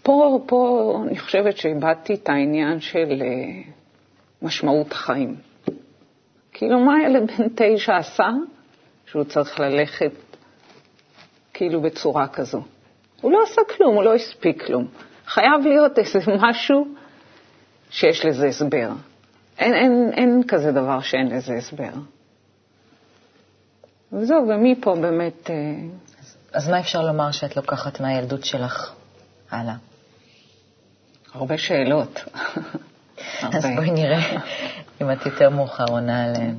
פה, 0.04 0.40
פה 0.46 1.00
אני 1.08 1.20
חושבת 1.20 1.58
שאיבדתי 1.58 2.14
את 2.14 2.30
העניין 2.30 2.80
של 2.80 3.22
אה, 3.22 3.72
משמעות 4.42 4.92
החיים. 4.92 5.36
כאילו, 6.52 6.80
מה 6.80 6.94
ילד 7.06 7.32
בן 7.32 7.48
תשע 7.56 7.98
עשה 7.98 8.30
שהוא 9.06 9.24
צריך 9.24 9.60
ללכת 9.60 10.12
כאילו 11.54 11.82
בצורה 11.82 12.28
כזו? 12.28 12.62
הוא 13.22 13.32
לא 13.32 13.44
עשה 13.44 13.62
כלום, 13.78 13.96
הוא 13.96 14.04
לא 14.04 14.16
הספיק 14.16 14.66
כלום. 14.66 14.88
חייב 15.26 15.62
להיות 15.64 16.00
איזה 16.00 16.20
משהו 16.42 16.88
שיש 17.90 18.26
לזה 18.26 18.48
הסבר. 18.48 18.90
אין, 19.58 19.74
אין, 19.74 20.12
אין 20.14 20.44
כזה 20.48 20.72
דבר 20.72 21.02
שאין 21.02 21.28
לזה 21.28 21.54
הסבר. 21.54 21.92
וזהו, 24.14 24.48
ומפה 24.48 24.96
באמת... 24.96 25.50
אה, 25.50 25.56
אז 26.54 26.70
מה 26.70 26.80
אפשר 26.80 27.02
לומר 27.02 27.32
שאת 27.32 27.56
לוקחת 27.56 28.00
מהילדות 28.00 28.46
שלך 28.46 28.94
הלאה? 29.52 29.76
הרבה 31.34 31.58
שאלות. 31.58 32.20
אז 33.56 33.66
בואי 33.76 33.92
נראה 33.92 34.40
אם 35.02 35.12
את 35.12 35.26
יותר 35.26 35.50
מאוחר 35.50 35.86
עונה 35.90 36.24
עליהן. 36.24 36.56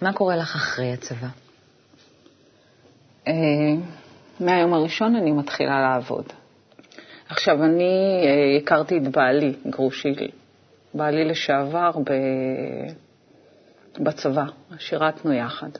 מה 0.00 0.12
קורה 0.12 0.36
לך 0.36 0.54
אחרי 0.56 0.92
הצבא? 0.92 1.28
אה, 3.28 3.32
מהיום 4.40 4.74
הראשון 4.74 5.16
אני 5.16 5.32
מתחילה 5.32 5.80
לעבוד. 5.80 6.24
עכשיו, 7.28 7.64
אני 7.64 8.22
אה, 8.26 8.56
הכרתי 8.56 8.98
את 8.98 9.08
בעלי, 9.08 9.54
גרושי, 9.66 10.14
בעלי 10.94 11.24
לשעבר, 11.24 11.90
ב... 11.90 12.12
בצבא, 13.98 14.44
שירתנו 14.78 15.32
יחד. 15.32 15.70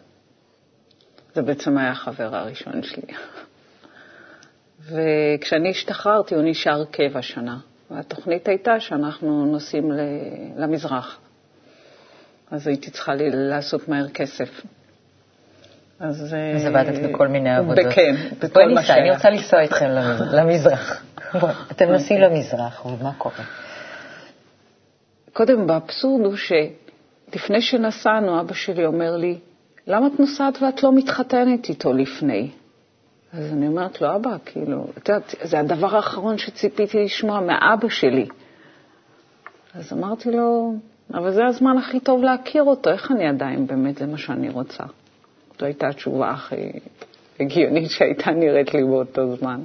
זה 1.35 1.43
בעצם 1.43 1.79
היה 1.79 1.91
החבר 1.91 2.37
הראשון 2.37 2.83
שלי. 2.83 3.15
וכשאני 4.91 5.71
השתחררתי, 5.71 6.35
הוא 6.35 6.45
נשאר 6.45 6.85
קבע 6.85 7.23
שנה. 7.23 7.59
והתוכנית 7.91 8.49
הייתה 8.49 8.81
שאנחנו 8.81 9.47
נוסעים 9.47 9.91
למזרח. 10.57 11.21
אז 12.51 12.67
הייתי 12.67 12.91
צריכה 12.91 13.13
לעשות 13.33 13.89
מהר 13.89 14.09
כסף. 14.09 14.61
אז... 16.01 16.35
אז 16.57 16.67
עבדת 16.67 17.05
אה, 17.05 17.09
בכל 17.09 17.29
מיני 17.29 17.57
עבודות. 17.57 17.87
כן, 17.95 18.15
בכל 18.39 18.75
מה 18.75 18.83
שהיה. 18.83 19.03
אני 19.03 19.11
רוצה 19.11 19.31
לנסוע 19.31 19.61
איתכם 19.61 19.87
למזרח. 20.39 21.05
אתם 21.71 21.93
נוסעים 21.93 22.21
למזרח, 22.21 22.87
ומה 22.87 23.13
קורה? 23.19 23.45
קודם, 25.33 25.67
באבסורד 25.67 26.25
הוא 26.25 26.37
שלפני 26.37 27.61
שנסענו, 27.61 28.41
אבא 28.41 28.55
שלי 28.55 28.87
אומר 28.87 29.17
לי, 29.17 29.39
למה 29.87 30.07
את 30.07 30.21
נוסעת 30.21 30.63
ואת 30.63 30.83
לא 30.83 30.93
מתחתנת 30.93 31.69
איתו 31.69 31.93
לפני? 31.93 32.51
אז 33.33 33.53
אני 33.53 33.67
אומרת 33.67 34.01
לו, 34.01 34.15
אבא, 34.17 34.37
כאילו, 34.45 34.87
את 34.99 35.09
יודעת, 35.09 35.35
זה 35.43 35.61
הדבר 35.61 35.97
האחרון 35.97 36.39
שציפיתי 36.39 37.05
לשמוע 37.05 37.41
מאבא 37.41 37.89
שלי. 37.89 38.27
אז 39.75 39.93
אמרתי 39.93 40.31
לו, 40.31 40.75
אבל 41.15 41.33
זה 41.33 41.47
הזמן 41.47 41.79
הכי 41.79 42.01
טוב 42.01 42.23
להכיר 42.23 42.63
אותו, 42.63 42.91
איך 42.91 43.11
אני 43.11 43.29
עדיין 43.29 43.67
באמת, 43.67 43.99
זה 43.99 44.07
מה 44.07 44.19
שאני 44.19 44.51
רוצה. 44.51 44.85
זו 45.59 45.67
הייתה 45.67 45.89
התשובה 45.89 46.31
הכי 46.31 46.71
הגיונית 47.41 47.91
שהייתה 47.91 48.31
נראית 48.31 48.75
לי 48.75 48.85
באותו 48.85 49.37
זמן. 49.37 49.61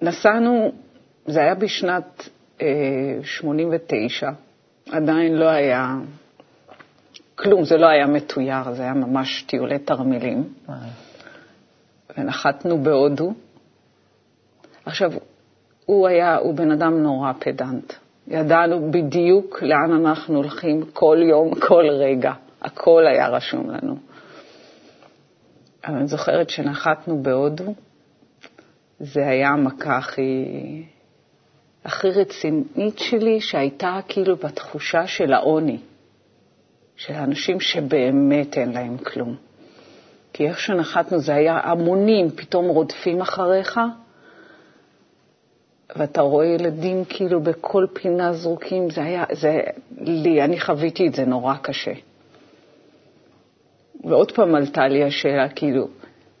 ונסענו, 0.00 0.72
זה 1.26 1.40
היה 1.40 1.54
בשנת 1.54 2.28
אה, 2.62 2.66
89, 3.22 4.30
עדיין 4.90 5.34
לא 5.34 5.48
היה 5.48 5.94
כלום, 7.34 7.64
זה 7.64 7.76
לא 7.76 7.86
היה 7.86 8.06
מתויר, 8.06 8.72
זה 8.72 8.82
היה 8.82 8.94
ממש 8.94 9.42
טיולי 9.42 9.78
תרמילים. 9.78 10.54
ונחתנו 12.18 12.78
בהודו. 12.82 13.34
עכשיו, 14.84 15.12
הוא 15.86 16.08
היה, 16.08 16.36
הוא 16.36 16.54
בן 16.54 16.70
אדם 16.70 17.02
נורא 17.02 17.32
פדנט. 17.32 17.92
ידענו 18.28 18.90
בדיוק 18.90 19.62
לאן 19.62 19.92
אנחנו 19.92 20.36
הולכים 20.36 20.82
כל 20.92 21.16
יום, 21.20 21.54
כל 21.54 21.84
רגע. 21.90 22.32
הכל 22.62 23.06
היה 23.06 23.28
רשום 23.28 23.70
לנו. 23.70 23.96
אבל 25.86 25.96
אני 25.96 26.06
זוכרת 26.06 26.50
שנחתנו 26.50 27.22
בהודו, 27.22 27.74
זה 29.00 29.26
היה 29.26 29.48
המכה 29.48 29.96
הכי, 29.96 30.44
הכי 31.84 32.10
רצינית 32.10 32.98
שלי, 32.98 33.40
שהייתה 33.40 34.00
כאילו 34.08 34.36
בתחושה 34.36 35.06
של 35.06 35.32
העוני. 35.32 35.78
של 36.96 37.14
אנשים 37.14 37.60
שבאמת 37.60 38.58
אין 38.58 38.72
להם 38.72 38.98
כלום. 38.98 39.36
כי 40.32 40.46
איך 40.48 40.60
שנחתנו 40.60 41.18
זה 41.18 41.34
היה 41.34 41.60
המונים 41.62 42.30
פתאום 42.30 42.68
רודפים 42.68 43.20
אחריך, 43.20 43.80
ואתה 45.96 46.20
רואה 46.20 46.46
ילדים 46.46 47.04
כאילו 47.04 47.40
בכל 47.40 47.86
פינה 47.92 48.32
זרוקים, 48.32 48.90
זה 48.90 49.02
היה, 49.02 49.24
זה, 49.32 49.60
לי, 50.00 50.42
אני 50.42 50.60
חוויתי 50.60 51.06
את 51.08 51.14
זה 51.14 51.24
נורא 51.24 51.54
קשה. 51.62 51.92
ועוד 54.04 54.32
פעם 54.32 54.54
עלתה 54.54 54.88
לי 54.88 55.04
השאלה, 55.04 55.48
כאילו, 55.48 55.88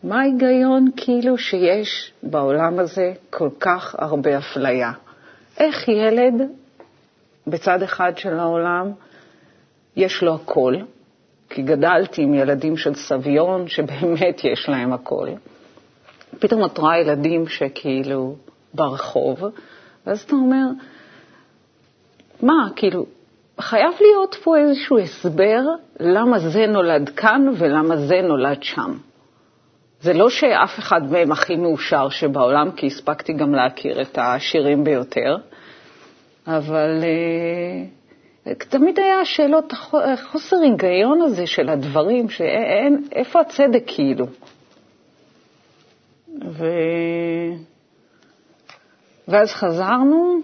מה 0.02 0.20
ההיגיון 0.20 0.90
כאילו 0.96 1.38
שיש 1.38 2.12
בעולם 2.22 2.78
הזה 2.78 3.12
כל 3.30 3.48
כך 3.60 3.94
הרבה 3.98 4.38
אפליה? 4.38 4.92
איך 5.58 5.88
ילד 5.88 6.34
בצד 7.46 7.82
אחד 7.82 8.12
של 8.18 8.38
העולם 8.38 8.92
יש 9.96 10.22
לו 10.22 10.34
הכל, 10.34 10.74
כי 11.50 11.62
גדלתי 11.62 12.22
עם 12.22 12.34
ילדים 12.34 12.76
של 12.76 12.94
סביון, 12.94 13.68
שבאמת 13.68 14.44
יש 14.44 14.68
להם 14.68 14.92
הכל. 14.92 15.28
פתאום 16.38 16.64
את 16.64 16.78
רואה 16.78 16.98
ילדים 17.00 17.48
שכאילו 17.48 18.36
ברחוב, 18.74 19.44
ואז 20.06 20.22
אתה 20.22 20.34
אומר, 20.36 20.66
מה, 22.42 22.68
כאילו, 22.76 23.06
חייב 23.60 23.92
להיות 24.00 24.34
פה 24.34 24.56
איזשהו 24.56 24.98
הסבר 24.98 25.60
למה 26.00 26.38
זה 26.38 26.66
נולד 26.66 27.08
כאן 27.08 27.46
ולמה 27.58 27.96
זה 27.96 28.20
נולד 28.22 28.62
שם. 28.62 28.92
זה 30.00 30.12
לא 30.12 30.30
שאף 30.30 30.78
אחד 30.78 31.00
מהם 31.10 31.32
הכי 31.32 31.56
מאושר 31.56 32.08
שבעולם, 32.08 32.70
כי 32.70 32.86
הספקתי 32.86 33.32
גם 33.32 33.54
להכיר 33.54 34.02
את 34.02 34.18
העשירים 34.18 34.84
ביותר, 34.84 35.36
אבל 36.46 37.00
uh, 37.02 38.54
תמיד 38.68 38.98
היה 38.98 39.20
השאלות, 39.20 39.72
חוסר 40.24 40.56
היגיון 40.62 41.22
הזה 41.22 41.46
של 41.46 41.68
הדברים, 41.68 42.28
שאין, 42.28 43.04
איפה 43.12 43.40
הצדק 43.40 43.82
כאילו? 43.86 44.26
ו... 46.48 46.66
ואז 49.28 49.48
חזרנו, 49.48 50.40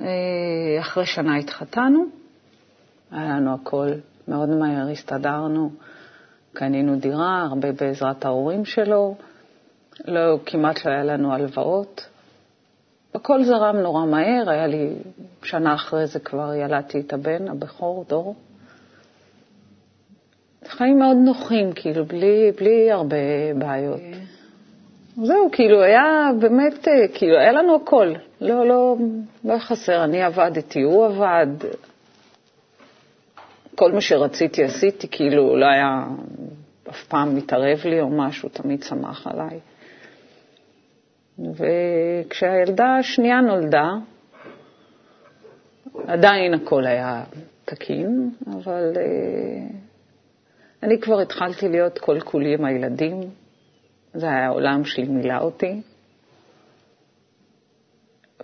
אה, 0.00 0.80
אחרי 0.80 1.06
שנה 1.06 1.36
התחתנו, 1.36 2.04
היה 3.10 3.28
לנו 3.28 3.54
הכל 3.54 3.88
מאוד 4.28 4.48
מהר, 4.48 4.88
הסתדרנו, 4.88 5.70
קנינו 6.52 6.96
דירה, 6.96 7.42
הרבה 7.42 7.72
בעזרת 7.72 8.24
ההורים 8.24 8.64
שלו, 8.64 9.14
לא, 10.04 10.38
כמעט 10.46 10.86
לא 10.86 10.90
היה 10.90 11.04
לנו 11.04 11.32
הלוואות, 11.32 12.06
הכל 13.14 13.44
זרם 13.44 13.76
נורא 13.76 14.04
מהר, 14.04 14.50
היה 14.50 14.66
לי, 14.66 14.90
שנה 15.42 15.74
אחרי 15.74 16.06
זה 16.06 16.20
כבר 16.20 16.54
ילדתי 16.54 17.00
את 17.00 17.12
הבן, 17.12 17.48
הבכור, 17.48 18.04
דור. 18.08 18.34
חיים 20.66 20.98
מאוד 20.98 21.16
נוחים, 21.16 21.72
כאילו, 21.72 22.04
בלי, 22.04 22.52
בלי 22.56 22.92
הרבה 22.92 23.16
בעיות. 23.58 24.00
זהו, 25.22 25.50
כאילו, 25.52 25.82
היה 25.82 26.30
באמת, 26.40 26.88
כאילו, 27.14 27.38
היה 27.38 27.52
לנו 27.52 27.76
הכל. 27.76 28.12
לא, 28.40 28.66
לא, 28.66 28.96
לא 29.44 29.58
חסר, 29.58 30.04
אני 30.04 30.22
עבדתי, 30.22 30.82
הוא 30.82 31.06
עבד. 31.06 31.46
כל 33.74 33.92
מה 33.92 34.00
שרציתי 34.00 34.64
עשיתי, 34.64 35.08
כאילו, 35.10 35.56
לא 35.56 35.66
היה 35.66 36.04
אף 36.90 37.04
פעם 37.04 37.36
מתערב 37.36 37.78
לי 37.84 38.00
או 38.00 38.08
משהו, 38.08 38.48
תמיד 38.48 38.82
שמח 38.82 39.26
עליי. 39.26 39.60
וכשהילדה 41.38 42.96
השנייה 42.98 43.40
נולדה, 43.40 43.88
עדיין 46.06 46.54
הכל 46.54 46.86
היה 46.86 47.24
תקין, 47.64 48.30
אבל 48.46 48.92
uh, 48.94 49.72
אני 50.82 51.00
כבר 51.00 51.20
התחלתי 51.20 51.68
להיות 51.68 51.98
כל 51.98 52.20
כולי 52.20 52.54
עם 52.54 52.64
הילדים, 52.64 53.20
זה 54.14 54.26
היה 54.26 54.46
העולם 54.46 54.84
שלי 54.84 55.04
מילא 55.04 55.38
אותי. 55.38 55.80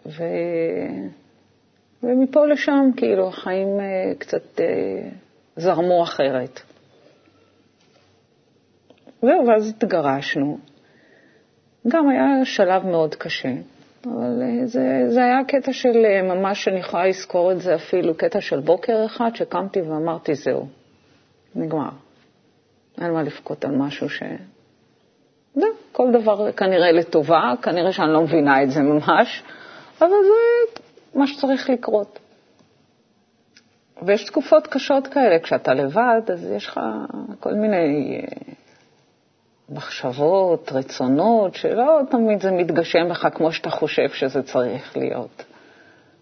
ו... 0.06 0.24
ומפה 2.02 2.46
לשם, 2.46 2.90
כאילו, 2.96 3.28
החיים 3.28 3.68
uh, 3.78 4.18
קצת 4.18 4.56
uh, 4.56 4.62
זרמו 5.56 6.02
אחרת. 6.02 6.60
זהו, 9.22 9.46
ואז 9.46 9.68
התגרשנו. 9.68 10.58
גם 11.88 12.08
היה 12.08 12.44
שלב 12.44 12.86
מאוד 12.86 13.14
קשה, 13.14 13.52
אבל 14.04 14.42
אה, 14.42 14.66
זה, 14.66 15.02
זה 15.08 15.24
היה 15.24 15.44
קטע 15.48 15.72
של 15.72 16.04
אה, 16.04 16.22
ממש, 16.22 16.68
אני 16.68 16.78
יכולה 16.78 17.06
לזכור 17.06 17.52
את 17.52 17.60
זה 17.60 17.74
אפילו, 17.74 18.14
קטע 18.14 18.40
של 18.40 18.60
בוקר 18.60 19.06
אחד 19.06 19.30
שקמתי 19.34 19.80
ואמרתי, 19.80 20.34
זהו, 20.34 20.66
נגמר. 21.54 21.90
אין 23.00 23.12
מה 23.12 23.22
לבכות 23.22 23.64
על 23.64 23.76
משהו 23.76 24.08
ש... 24.08 24.22
זה, 25.56 25.66
כל 25.92 26.12
דבר 26.12 26.52
כנראה 26.52 26.92
לטובה, 26.92 27.52
כנראה 27.62 27.92
שאני 27.92 28.12
לא 28.12 28.22
מבינה 28.22 28.62
את 28.62 28.70
זה 28.70 28.80
ממש, 28.82 29.42
אבל 29.98 30.08
זה 30.08 30.80
מה 31.14 31.26
שצריך 31.26 31.70
לקרות. 31.70 32.18
ויש 34.02 34.24
תקופות 34.24 34.66
קשות 34.66 35.06
כאלה, 35.06 35.38
כשאתה 35.38 35.74
לבד, 35.74 36.20
אז 36.32 36.52
יש 36.52 36.66
לך 36.66 36.80
כל 37.40 37.54
מיני 37.54 38.20
אה, 38.20 38.52
מחשבות, 39.68 40.72
רצונות, 40.72 41.54
שלא 41.54 42.00
תמיד 42.10 42.40
זה 42.40 42.50
מתגשם 42.50 43.06
לך 43.06 43.28
כמו 43.34 43.52
שאתה 43.52 43.70
חושב 43.70 44.08
שזה 44.08 44.42
צריך 44.42 44.96
להיות. 44.96 45.44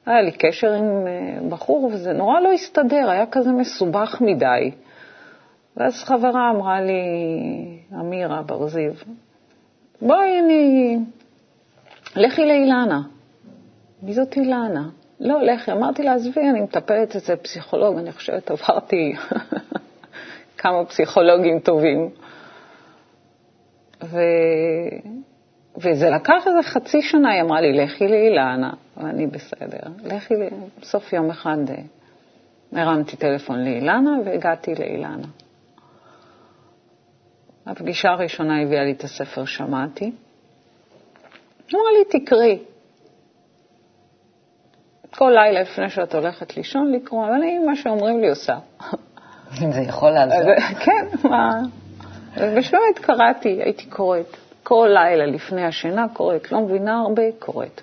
היה 0.07 0.23
לי 0.23 0.33
קשר 0.33 0.73
עם 0.73 1.07
אה, 1.07 1.49
בחור 1.49 1.91
וזה 1.93 2.13
נורא 2.13 2.41
לא 2.41 2.53
הסתדר, 2.53 3.11
היה 3.11 3.27
כזה 3.27 3.51
מסובך 3.53 4.21
מדי. 4.21 4.71
ואז 5.77 6.05
חברה 6.05 6.51
אמרה 6.51 6.81
לי, 6.81 7.03
אמירה 8.01 8.43
בר-זיו, 8.43 8.93
בואי, 10.03 10.41
אני... 10.41 10.97
לכי 12.17 12.45
לאילנה. 12.47 13.03
מי 14.03 14.13
זאת 14.13 14.37
אילנה? 14.37 14.89
לא, 15.21 15.43
לכי. 15.43 15.73
אמרתי 15.73 16.03
לה, 16.03 16.15
עזבי, 16.15 16.41
אני 16.51 16.61
מטפלת 16.61 17.17
אצל 17.17 17.37
פסיכולוג, 17.37 17.99
אני 17.99 18.13
חושבת, 18.13 18.51
עברתי 18.51 19.13
כמה 20.59 20.85
פסיכולוגים 20.85 21.61
טובים. 21.61 22.11
ו... 24.03 24.19
וזה 25.77 26.11
לקח 26.11 26.47
איזה 26.47 26.63
חצי 26.63 27.03
שנה, 27.03 27.31
היא 27.31 27.43
אמרה 27.43 27.61
לי, 27.61 27.73
לכי 27.73 28.09
לאילנה, 28.09 28.73
ואני 28.97 29.27
בסדר. 29.27 29.79
לכי, 30.05 30.35
בסוף 30.81 31.13
יום 31.13 31.31
אחד 31.31 31.57
אה, 31.69 32.83
הרמתי 32.83 33.17
טלפון 33.17 33.65
לאילנה 33.65 34.11
והגעתי 34.25 34.75
לאילנה. 34.75 35.27
הפגישה 37.67 38.09
הראשונה 38.09 38.63
הביאה 38.63 38.85
לי 38.85 38.93
את 38.93 39.05
הספר 39.05 39.45
שמעתי. 39.45 40.13
אמרה 41.75 41.93
לי, 41.99 42.21
תקראי. 42.21 42.59
כל 45.17 45.31
לילה 45.35 45.63
לפני 45.63 45.91
שאת 45.91 46.15
הולכת 46.15 46.57
לישון 46.57 46.93
לקרוא, 46.93 47.27
ואני, 47.27 47.59
מה 47.59 47.77
שאומרים 47.77 48.21
לי, 48.21 48.29
עושה. 48.29 48.59
אם 49.63 49.73
זה 49.73 49.81
יכול 49.81 50.11
לעזור. 50.11 50.55
כן, 50.85 51.29
מה... 51.29 51.61
ובאמת 52.37 52.99
קראתי, 53.01 53.63
הייתי 53.63 53.87
קוראת. 53.87 54.37
כל 54.63 54.89
לילה 54.93 55.27
לפני 55.27 55.65
השינה 55.65 56.07
קוראת. 56.13 56.53
לא 56.53 56.61
מבינה 56.61 57.01
הרבה, 57.01 57.23
קוראת. 57.39 57.81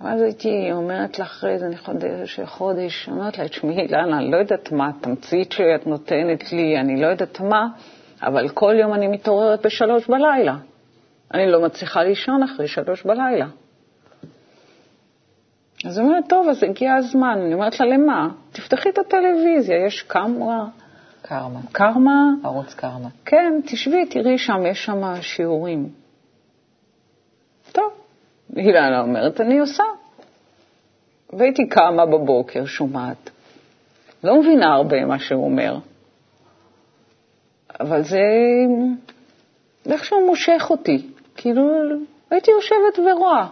ואז 0.00 0.22
הייתי 0.22 0.72
אומרת 0.72 1.18
לה 1.18 1.24
אחרי 1.24 1.52
איזה 1.52 1.70
חודש, 1.76 2.40
חודש, 2.44 3.08
אומרת 3.08 3.38
לה, 3.38 3.48
תשמעי, 3.48 3.80
אילנה, 3.80 4.18
אני 4.18 4.30
לא 4.30 4.36
יודעת 4.36 4.72
מה 4.72 4.88
התמצית 4.88 5.52
שאת 5.52 5.86
נותנת 5.86 6.52
לי, 6.52 6.80
אני 6.80 7.02
לא 7.02 7.06
יודעת 7.06 7.40
מה, 7.40 7.68
אבל 8.22 8.48
כל 8.48 8.74
יום 8.80 8.94
אני 8.94 9.08
מתעוררת 9.08 9.66
בשלוש 9.66 10.08
בלילה. 10.08 10.56
אני 11.34 11.52
לא 11.52 11.62
מצליחה 11.62 12.02
לישון 12.02 12.42
אחרי 12.42 12.68
שלוש 12.68 13.02
בלילה. 13.02 13.46
אז 15.84 15.98
היא 15.98 16.06
אומרת, 16.06 16.24
טוב, 16.28 16.48
אז 16.48 16.62
הגיע 16.62 16.94
הזמן. 16.94 17.38
אני 17.44 17.54
אומרת 17.54 17.80
לה, 17.80 17.86
למה? 17.86 18.28
תפתחי 18.52 18.88
את 18.88 18.98
הטלוויזיה, 18.98 19.86
יש 19.86 20.02
קמרה. 20.02 20.66
קרמה. 21.22 21.60
קרמה? 21.72 22.30
ערוץ 22.44 22.74
קרמה. 22.74 23.08
כן, 23.24 23.60
תשבי, 23.66 24.06
תראי 24.06 24.38
שם, 24.38 24.66
יש 24.66 24.84
שם 24.84 25.02
שיעורים. 25.20 25.88
אילנה 28.56 29.00
אומרת, 29.00 29.40
אני 29.40 29.58
עושה. 29.58 29.84
והייתי 31.32 31.68
קמה 31.68 32.06
בבוקר, 32.06 32.64
שומעת. 32.64 33.30
לא 34.24 34.40
מבינה 34.40 34.74
הרבה 34.74 35.04
מה 35.04 35.18
שהוא 35.18 35.44
אומר, 35.44 35.78
אבל 37.80 38.02
זה 38.02 38.20
איכשהו 39.90 40.26
מושך 40.26 40.66
אותי. 40.70 41.06
כאילו, 41.36 41.62
הייתי 42.30 42.50
יושבת 42.50 42.98
ורואה. 42.98 43.46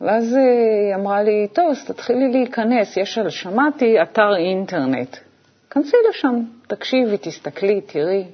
ואז 0.00 0.34
היא 0.34 0.94
אמרה 0.94 1.22
לי, 1.22 1.48
טוב, 1.52 1.70
אז 1.70 1.84
תתחילי 1.86 2.28
להיכנס, 2.32 2.96
יש 2.96 3.18
על, 3.18 3.30
שמעתי, 3.30 4.02
אתר 4.02 4.36
אינטרנט. 4.36 5.16
כנסי 5.70 5.96
לשם, 6.10 6.42
תקשיבי, 6.66 7.18
תסתכלי, 7.18 7.80
תראי. 7.80 8.24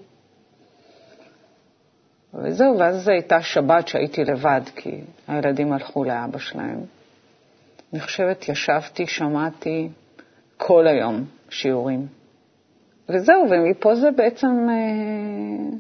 וזהו, 2.42 2.78
ואז 2.78 3.04
זו 3.04 3.10
הייתה 3.10 3.42
שבת 3.42 3.88
שהייתי 3.88 4.24
לבד, 4.24 4.60
כי 4.76 5.00
הילדים 5.28 5.72
הלכו 5.72 6.04
לאבא 6.04 6.38
שלהם. 6.38 6.80
אני 7.92 8.00
חושבת, 8.00 8.48
ישבתי, 8.48 9.06
שמעתי 9.06 9.88
כל 10.56 10.86
היום 10.86 11.24
שיעורים. 11.50 12.06
וזהו, 13.08 13.46
ומפה 13.50 13.94
זה 13.94 14.10
בעצם 14.10 14.66
אה, 14.68 15.76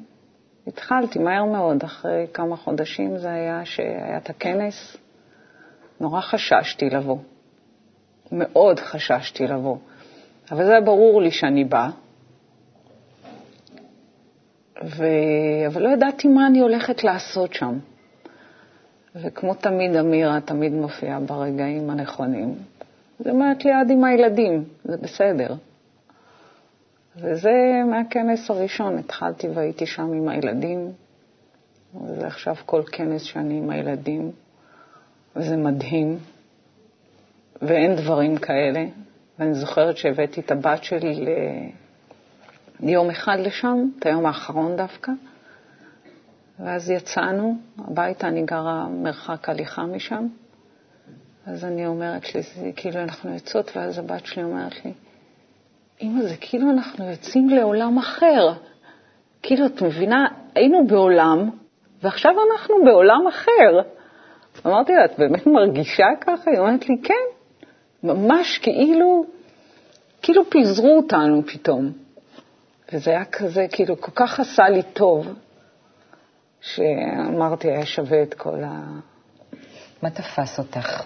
התחלתי 0.66 1.18
מהר 1.18 1.44
מאוד, 1.44 1.82
אחרי 1.82 2.26
כמה 2.32 2.56
חודשים 2.56 3.18
זה 3.18 3.30
היה 3.30 3.64
שהיה 3.64 4.16
את 4.16 4.30
הכנס. 4.30 4.96
נורא 6.00 6.20
חששתי 6.20 6.90
לבוא. 6.90 7.18
מאוד 8.32 8.80
חששתי 8.80 9.46
לבוא. 9.46 9.76
אבל 10.50 10.64
זה 10.64 10.70
היה 10.70 10.80
ברור 10.80 11.22
לי 11.22 11.30
שאני 11.30 11.64
באה. 11.64 11.90
ו... 14.84 15.04
אבל 15.66 15.82
לא 15.82 15.88
ידעתי 15.88 16.28
מה 16.28 16.46
אני 16.46 16.60
הולכת 16.60 17.04
לעשות 17.04 17.54
שם. 17.54 17.78
וכמו 19.22 19.54
תמיד, 19.54 19.96
אמירה 19.96 20.40
תמיד 20.40 20.72
מופיעה 20.72 21.20
ברגעים 21.20 21.90
הנכונים. 21.90 22.54
היא 23.24 23.32
אומרת 23.32 23.64
לי, 23.64 23.72
עד 23.72 23.90
עם 23.90 24.04
הילדים, 24.04 24.64
זה 24.84 24.96
בסדר. 24.96 25.54
וזה 27.16 27.82
מהכנס 27.90 28.50
הראשון, 28.50 28.98
התחלתי 28.98 29.48
והייתי 29.48 29.86
שם 29.86 30.12
עם 30.12 30.28
הילדים. 30.28 30.92
וזה 32.04 32.26
עכשיו 32.26 32.54
כל 32.66 32.82
כנס 32.92 33.22
שאני 33.22 33.58
עם 33.58 33.70
הילדים. 33.70 34.30
וזה 35.36 35.56
מדהים, 35.56 36.18
ואין 37.62 37.96
דברים 37.96 38.36
כאלה. 38.36 38.84
ואני 39.38 39.54
זוכרת 39.54 39.96
שהבאתי 39.96 40.40
את 40.40 40.50
הבת 40.50 40.84
שלי 40.84 41.26
ליום 42.80 43.10
אחד 43.10 43.36
לשם, 43.40 43.88
את 43.98 44.06
היום 44.06 44.26
האחרון 44.26 44.76
דווקא, 44.76 45.12
ואז 46.60 46.90
יצאנו 46.90 47.56
הביתה, 47.78 48.28
אני 48.28 48.42
גרה 48.42 48.88
מרחק 48.88 49.48
הליכה 49.48 49.82
משם, 49.82 50.26
אז 51.46 51.64
אני 51.64 51.86
אומרת 51.86 52.34
לי, 52.34 52.42
זה 52.42 52.70
כאילו 52.76 53.00
אנחנו 53.00 53.34
יוצאות, 53.34 53.76
ואז 53.76 53.98
הבת 53.98 54.26
שלי 54.26 54.42
אומרת 54.42 54.84
לי, 54.84 54.92
אמא, 56.02 56.22
זה 56.22 56.36
כאילו 56.40 56.70
אנחנו 56.70 57.10
יוצאים 57.10 57.48
לעולם 57.48 57.98
אחר. 57.98 58.52
כאילו, 59.42 59.66
את 59.66 59.82
מבינה, 59.82 60.26
היינו 60.54 60.86
בעולם, 60.86 61.50
ועכשיו 62.02 62.32
אנחנו 62.52 62.74
בעולם 62.84 63.26
אחר. 63.28 63.90
אמרתי 64.66 64.92
לה, 64.92 65.04
את 65.04 65.18
באמת 65.18 65.46
מרגישה 65.46 66.06
ככה? 66.20 66.50
היא 66.50 66.58
אומרת 66.58 66.88
לי, 66.88 66.96
כן, 67.02 67.24
ממש 68.02 68.58
כאילו, 68.58 69.24
כאילו 70.22 70.50
פיזרו 70.50 70.96
אותנו 70.96 71.42
פתאום. 71.46 72.05
וזה 72.92 73.10
היה 73.10 73.24
כזה, 73.24 73.66
כאילו, 73.72 74.00
כל 74.00 74.12
כך 74.14 74.40
עשה 74.40 74.68
לי 74.68 74.82
טוב, 74.82 75.26
שאמרתי, 76.60 77.70
היה 77.70 77.86
שווה 77.86 78.22
את 78.22 78.34
כל 78.34 78.64
ה... 78.64 78.82
מה 80.02 80.10
תפס 80.10 80.58
אותך? 80.58 81.02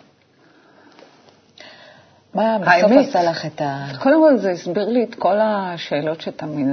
מה 2.34 2.58
בסוף 2.58 2.92
עשה 3.08 3.22
לך 3.22 3.46
את 3.46 3.60
ה... 3.60 3.86
קודם 4.02 4.20
כל 4.20 4.36
זה 4.36 4.50
הסביר 4.50 4.88
לי 4.88 5.04
את 5.04 5.14
כל 5.14 5.36
השאלות 5.40 6.20
שתמיד 6.20 6.66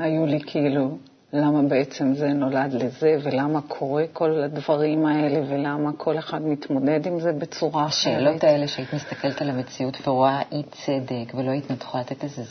היו 0.00 0.26
לי, 0.26 0.40
כאילו, 0.46 0.98
למה 1.32 1.62
בעצם 1.62 2.14
זה 2.14 2.28
נולד 2.28 2.72
לזה, 2.72 3.16
ולמה 3.22 3.60
קורה 3.68 4.04
כל 4.12 4.42
הדברים 4.44 5.06
האלה, 5.06 5.40
ולמה 5.48 5.90
כל 5.96 6.18
אחד 6.18 6.42
מתמודד 6.42 7.06
עם 7.06 7.20
זה 7.20 7.32
בצורה 7.32 7.86
אחרת. 7.86 7.88
השאלות 7.88 8.44
האלה 8.44 8.68
שהיית 8.68 8.94
מסתכלת 8.94 9.42
על 9.42 9.50
המציאות 9.50 10.08
ורואה 10.08 10.42
אי 10.52 10.62
צדק, 10.62 11.34
ולא 11.34 11.50
היית 11.50 11.70
יכולה 11.70 12.02
לתת 12.02 12.24
איזה... 12.24 12.42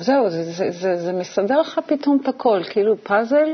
זהו, 0.00 0.30
זה, 0.30 0.42
זה, 0.42 0.70
זה, 0.70 0.96
זה 0.96 1.12
מסדר 1.12 1.60
לך 1.60 1.80
פתאום 1.86 2.18
את 2.22 2.28
הכל, 2.28 2.60
כאילו 2.70 2.96
פאזל, 3.02 3.52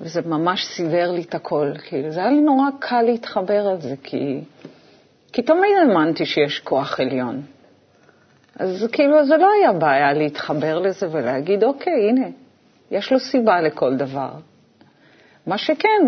וזה 0.00 0.22
ממש 0.22 0.64
סידר 0.66 1.12
לי 1.12 1.22
את 1.22 1.34
הכל. 1.34 1.72
כאילו, 1.88 2.10
זה 2.10 2.20
היה 2.20 2.30
לי 2.30 2.40
נורא 2.40 2.68
קל 2.78 3.02
להתחבר 3.02 3.66
על 3.66 3.80
זה, 3.80 3.94
כי, 4.02 4.40
כי 5.32 5.42
תמיד 5.42 5.70
האמנתי 5.80 6.26
שיש 6.26 6.58
כוח 6.58 7.00
עליון. 7.00 7.42
אז 8.58 8.88
כאילו, 8.92 9.26
זה 9.26 9.36
לא 9.36 9.48
היה 9.58 9.72
בעיה 9.72 10.12
להתחבר 10.12 10.78
לזה 10.78 11.06
ולהגיד, 11.10 11.64
אוקיי, 11.64 12.08
הנה, 12.08 12.26
יש 12.90 13.12
לו 13.12 13.18
סיבה 13.20 13.60
לכל 13.60 13.96
דבר. 13.96 14.30
מה 15.46 15.58
שכן, 15.58 16.02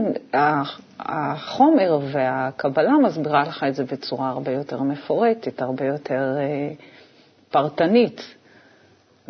החומר 0.99 1.99
והקבלה 2.13 2.93
מסבירה 3.05 3.43
לך 3.43 3.65
את 3.69 3.75
זה 3.75 3.85
בצורה 3.85 4.29
הרבה 4.29 4.53
יותר 4.53 4.83
מפורטת, 4.83 5.63
הרבה 5.63 5.85
יותר 5.85 6.37
אה, 6.39 6.73
פרטנית. 7.51 8.40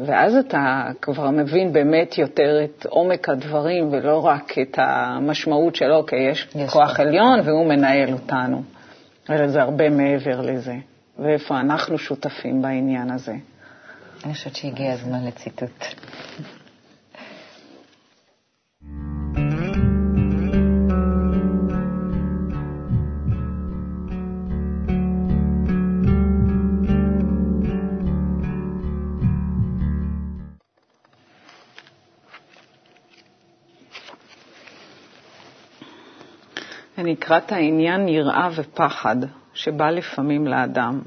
ואז 0.06 0.36
אתה 0.36 0.90
כבר 1.02 1.30
מבין 1.30 1.72
באמת 1.72 2.18
יותר 2.18 2.64
את 2.64 2.86
עומק 2.86 3.28
הדברים, 3.28 3.88
ולא 3.92 4.26
רק 4.26 4.58
את 4.58 4.78
המשמעות 4.78 5.76
של, 5.76 5.92
אוקיי, 5.92 6.30
יש, 6.30 6.48
יש 6.54 6.70
כוח 6.70 7.00
עליון 7.00 7.40
והוא 7.44 7.66
מנהל 7.66 8.12
אותנו, 8.12 8.62
אלא 9.30 9.48
זה 9.48 9.62
הרבה 9.62 9.90
מעבר 9.90 10.40
לזה. 10.40 10.74
ואיפה 11.18 11.60
אנחנו 11.60 11.98
שותפים 11.98 12.62
בעניין 12.62 13.10
הזה. 13.10 13.34
אני 14.24 14.34
חושבת 14.34 14.56
שהגיע 14.56 14.92
הזמן 14.92 15.24
לציטוט. 15.26 15.84
את 37.36 37.52
העניין 37.52 38.08
יראה 38.08 38.48
ופחד 38.54 39.16
שבא 39.54 39.90
לפעמים 39.90 40.46
לאדם. 40.46 41.00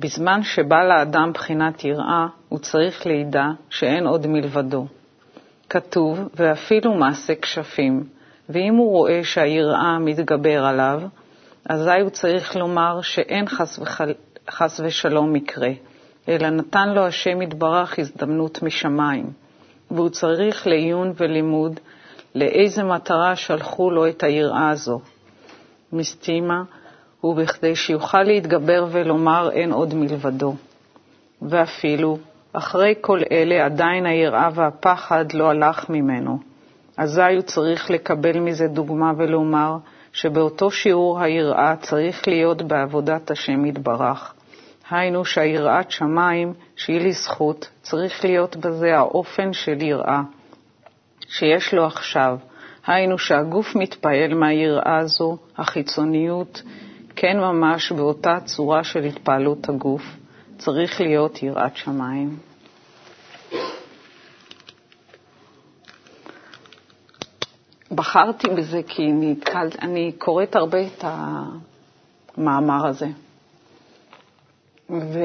בזמן 0.00 0.42
שבא 0.42 0.84
לאדם 0.84 1.32
בחינת 1.32 1.84
יראה, 1.84 2.26
הוא 2.48 2.58
צריך 2.58 3.06
לידע 3.06 3.46
שאין 3.70 4.06
עוד 4.06 4.26
מלבדו. 4.26 4.86
כתוב, 5.70 6.28
ואפילו 6.34 6.94
מעשה 6.94 7.34
כשפים, 7.42 8.04
ואם 8.48 8.74
הוא 8.74 8.90
רואה 8.90 9.20
שהיראה 9.24 9.98
מתגבר 9.98 10.64
עליו, 10.64 11.02
אזי 11.68 12.00
הוא 12.00 12.10
צריך 12.10 12.56
לומר 12.56 13.00
שאין 13.02 13.48
חס, 13.48 13.78
וחל... 13.78 14.12
חס 14.50 14.80
ושלום 14.84 15.32
מקרה, 15.32 15.70
אלא 16.28 16.50
נתן 16.50 16.88
לו 16.88 17.06
השם 17.06 17.42
יתברך 17.42 17.98
הזדמנות 17.98 18.62
משמיים, 18.62 19.30
והוא 19.90 20.08
צריך 20.08 20.66
לעיון 20.66 21.12
ולימוד 21.16 21.80
לאיזה 22.34 22.82
מטרה 22.82 23.36
שלחו 23.36 23.90
לו 23.90 24.08
את 24.08 24.22
היראה 24.22 24.70
הזו. 24.70 25.00
מסתימה, 25.92 26.62
ובכדי 27.24 27.76
שיוכל 27.76 28.22
להתגבר 28.22 28.86
ולומר 28.90 29.50
אין 29.52 29.72
עוד 29.72 29.94
מלבדו. 29.94 30.54
ואפילו, 31.42 32.18
אחרי 32.52 32.94
כל 33.00 33.20
אלה 33.32 33.64
עדיין 33.64 34.06
היראה 34.06 34.48
והפחד 34.54 35.32
לא 35.32 35.50
הלך 35.50 35.90
ממנו. 35.90 36.38
אזי 36.96 37.22
הוא 37.34 37.42
צריך 37.42 37.90
לקבל 37.90 38.40
מזה 38.40 38.68
דוגמה 38.68 39.12
ולומר 39.16 39.76
שבאותו 40.12 40.70
שיעור 40.70 41.20
היראה 41.20 41.76
צריך 41.76 42.28
להיות 42.28 42.62
בעבודת 42.62 43.30
השם 43.30 43.64
יתברך. 43.66 44.34
היינו 44.90 45.24
שהיראת 45.24 45.90
שמיים, 45.90 46.52
שהיא 46.76 47.00
לי 47.00 47.12
זכות, 47.12 47.68
צריך 47.82 48.24
להיות 48.24 48.56
בזה 48.56 48.96
האופן 48.96 49.52
של 49.52 49.82
יראה 49.82 50.20
שיש 51.28 51.74
לו 51.74 51.86
עכשיו. 51.86 52.38
היינו 52.86 53.18
שהגוף 53.18 53.76
מתפעל 53.76 54.34
מהיראה 54.34 54.98
הזו, 54.98 55.38
החיצוניות, 55.56 56.62
כן 57.16 57.36
ממש 57.40 57.92
באותה 57.92 58.38
צורה 58.44 58.84
של 58.84 59.04
התפעלות 59.04 59.68
הגוף. 59.68 60.02
צריך 60.58 61.00
להיות 61.00 61.42
יראת 61.42 61.76
שמיים. 61.76 62.38
בחרתי 67.92 68.48
בזה 68.48 68.80
כי 68.86 69.12
נתקל, 69.12 69.68
אני 69.82 70.12
קוראת 70.18 70.56
הרבה 70.56 70.86
את 70.86 71.04
המאמר 72.36 72.86
הזה. 72.86 73.06
ו, 74.90 75.18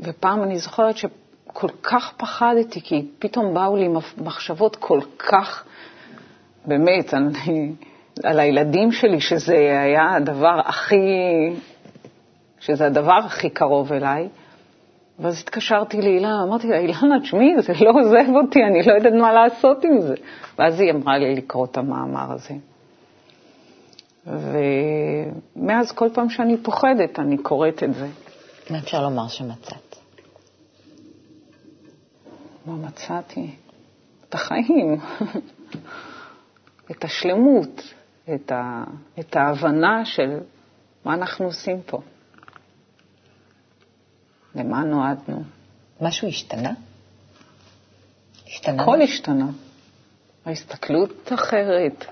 ופעם 0.00 0.42
אני 0.42 0.58
זוכרת 0.58 0.96
שכל 1.50 1.68
כך 1.82 2.12
פחדתי, 2.16 2.80
כי 2.80 3.06
פתאום 3.18 3.54
באו 3.54 3.76
לי 3.76 3.88
מחשבות 4.18 4.76
כל 4.76 5.00
כך, 5.18 5.64
באמת, 6.66 7.14
אני, 7.14 7.72
על 8.24 8.40
הילדים 8.40 8.92
שלי, 8.92 9.20
שזה 9.20 9.54
היה 9.82 10.14
הדבר 10.16 10.60
הכי, 10.64 10.96
שזה 12.60 12.86
הדבר 12.86 13.18
הכי 13.26 13.50
קרוב 13.50 13.92
אליי. 13.92 14.28
ואז 15.18 15.40
התקשרתי 15.40 16.02
לאילנה, 16.02 16.42
אמרתי 16.42 16.68
לה, 16.68 16.78
אילנה, 16.78 17.20
תשמעי, 17.22 17.62
זה 17.62 17.72
לא 17.80 17.90
עוזב 17.90 18.34
אותי, 18.44 18.64
אני 18.64 18.82
לא 18.86 18.92
יודעת 18.92 19.12
מה 19.12 19.32
לעשות 19.32 19.84
עם 19.84 20.00
זה. 20.00 20.14
ואז 20.58 20.80
היא 20.80 20.92
אמרה 20.92 21.18
לי 21.18 21.34
לקרוא 21.34 21.66
את 21.66 21.76
המאמר 21.76 22.32
הזה. 22.32 22.54
ומאז 24.26 25.92
כל 25.92 26.08
פעם 26.14 26.30
שאני 26.30 26.56
פוחדת, 26.56 27.18
אני 27.18 27.38
קוראת 27.38 27.82
את 27.82 27.94
זה. 27.94 28.06
מה 28.70 28.78
אפשר 28.78 29.02
לומר 29.02 29.28
שמצאת? 29.28 29.89
מה 32.66 32.74
מצאתי? 32.74 33.50
את 34.28 34.34
החיים, 34.34 35.00
את 36.90 37.04
השלמות, 37.04 37.94
את, 38.34 38.52
ה, 38.52 38.84
את 39.20 39.36
ההבנה 39.36 40.04
של 40.04 40.38
מה 41.04 41.14
אנחנו 41.14 41.44
עושים 41.44 41.82
פה. 41.86 42.00
למה 44.54 44.84
נועדנו? 44.84 45.42
משהו 46.00 46.28
השתנה? 46.28 46.72
השתנה? 48.46 48.82
הכל 48.82 49.02
השתנה. 49.02 49.46
ההסתכלות 50.46 51.32
אחרת. 51.34 52.04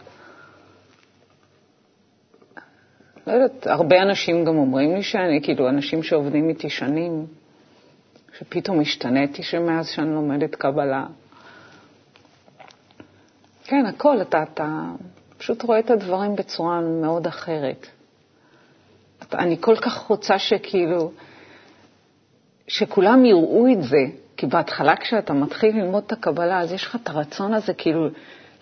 לא 3.27 3.33
יודעת, 3.33 3.67
הרבה 3.67 4.03
אנשים 4.03 4.45
גם 4.45 4.57
אומרים 4.57 4.97
לי 4.97 5.03
שאני, 5.03 5.43
כאילו, 5.43 5.69
אנשים 5.69 6.03
שעובדים 6.03 6.49
איתי 6.49 6.71
שנים, 6.71 7.27
שפתאום 8.39 8.81
השתניתי 8.81 9.43
שמאז 9.43 9.89
שאני 9.89 10.15
לומדת 10.15 10.55
קבלה. 10.55 11.07
כן, 13.65 13.87
הכל, 13.87 14.23
אתה, 14.23 14.43
אתה 14.43 14.83
פשוט 15.39 15.63
רואה 15.63 15.79
את 15.79 15.91
הדברים 15.91 16.37
בצורה 16.37 16.81
מאוד 16.81 17.27
אחרת. 17.27 17.87
אני 19.35 19.57
כל 19.61 19.77
כך 19.77 19.99
רוצה 19.99 20.39
שכאילו, 20.39 21.13
שכולם 22.69 23.25
יראו 23.25 23.67
את 23.73 23.83
זה, 23.83 24.05
כי 24.37 24.47
בהתחלה 24.47 24.97
כשאתה 24.97 25.33
מתחיל 25.33 25.77
ללמוד 25.77 26.03
את 26.07 26.13
הקבלה, 26.13 26.61
אז 26.61 26.73
יש 26.73 26.87
לך 26.87 26.97
את 27.03 27.09
הרצון 27.09 27.55
הזה 27.55 27.75
כאילו 27.75 28.09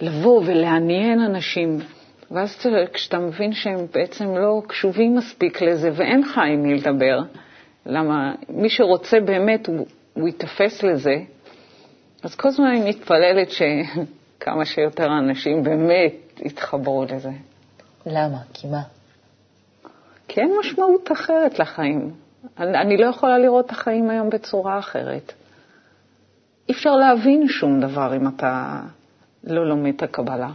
לבוא 0.01 0.43
ולעניין 0.47 1.21
אנשים, 1.21 1.79
ואז 2.31 2.67
כשאתה 2.93 3.19
מבין 3.19 3.53
שהם 3.53 3.87
בעצם 3.95 4.37
לא 4.37 4.63
קשובים 4.67 5.15
מספיק 5.15 5.63
לזה 5.63 5.91
ואין 5.95 6.21
לך 6.21 6.39
עם 6.39 6.63
מי 6.63 6.75
לדבר, 6.75 7.23
למה 7.87 8.35
מי 8.49 8.71
שרוצה 8.71 9.21
באמת, 9.21 9.67
הוא, 9.67 9.87
הוא 10.15 10.29
ייתפס 10.29 10.83
לזה, 10.83 11.15
אז 12.23 12.35
כל 12.35 12.49
הזמן 12.49 12.67
אני 12.67 12.89
מתפללת 12.89 13.49
שכמה 13.51 14.65
שיותר 14.65 15.07
אנשים 15.19 15.63
באמת 15.63 16.13
יתחברו 16.45 17.05
לזה. 17.05 17.31
למה? 18.07 18.39
כי 18.55 18.67
מה? 18.69 18.83
כי 20.29 20.41
אין 20.41 20.53
משמעות 20.61 21.13
אחרת 21.13 21.59
לחיים. 21.59 22.11
אני, 22.59 22.79
אני 22.79 22.97
לא 22.97 23.07
יכולה 23.07 23.39
לראות 23.39 23.67
את 23.67 23.71
החיים 23.71 24.11
היום 24.11 24.31
בצורה 24.31 24.79
אחרת. 24.79 25.33
אי 26.69 26.75
אפשר 26.75 26.97
להבין 26.97 27.49
שום 27.49 27.81
דבר 27.81 28.17
אם 28.17 28.29
אתה 28.29 28.81
לא 29.45 29.69
לומד 29.69 29.93
את 29.97 30.03
הקבלה. 30.03 30.51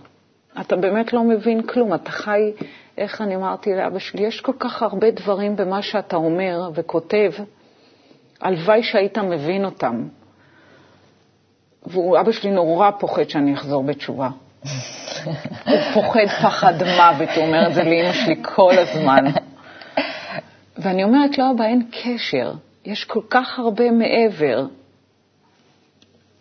אתה 0.62 0.76
באמת 0.76 1.13
לא 1.13 1.24
מבין 1.24 1.62
כלום, 1.62 1.94
אתה 1.94 2.12
חי, 2.12 2.52
איך 2.97 3.21
אני 3.21 3.36
אמרתי 3.36 3.75
לאבא 3.75 3.99
שלי, 3.99 4.21
יש 4.21 4.41
כל 4.41 4.54
כך 4.60 4.84
הרבה 4.84 5.12
דברים 5.12 5.56
במה 5.56 5.82
שאתה 5.82 6.15
אומר 6.15 6.69
וכותב, 6.73 7.32
הלוואי 8.41 8.84
שהיית 8.84 9.17
מבין 9.17 9.65
אותם. 9.65 10.08
ואבא 11.86 12.32
שלי 12.32 12.51
נורא 12.51 12.91
פוחד 12.99 13.30
שאני 13.30 13.54
אחזור 13.54 13.84
בתשובה. 13.84 14.30
הוא 15.65 15.80
פוחד 15.93 16.27
פחד 16.41 16.73
מוות, 16.73 17.30
הוא 17.36 17.45
אומר 17.45 17.67
את 17.67 17.73
זה 17.73 17.84
לאמא 17.84 18.13
שלי 18.13 18.36
כל 18.56 18.73
הזמן. 18.77 19.25
ואני 20.77 21.04
אומרת 21.04 21.38
לו, 21.38 21.45
אבא, 21.56 21.65
אין 21.65 21.88
קשר, 21.91 22.54
יש 22.86 23.06
כל 23.06 23.21
כך 23.30 23.60
הרבה 23.60 23.91
מעבר. 23.91 24.65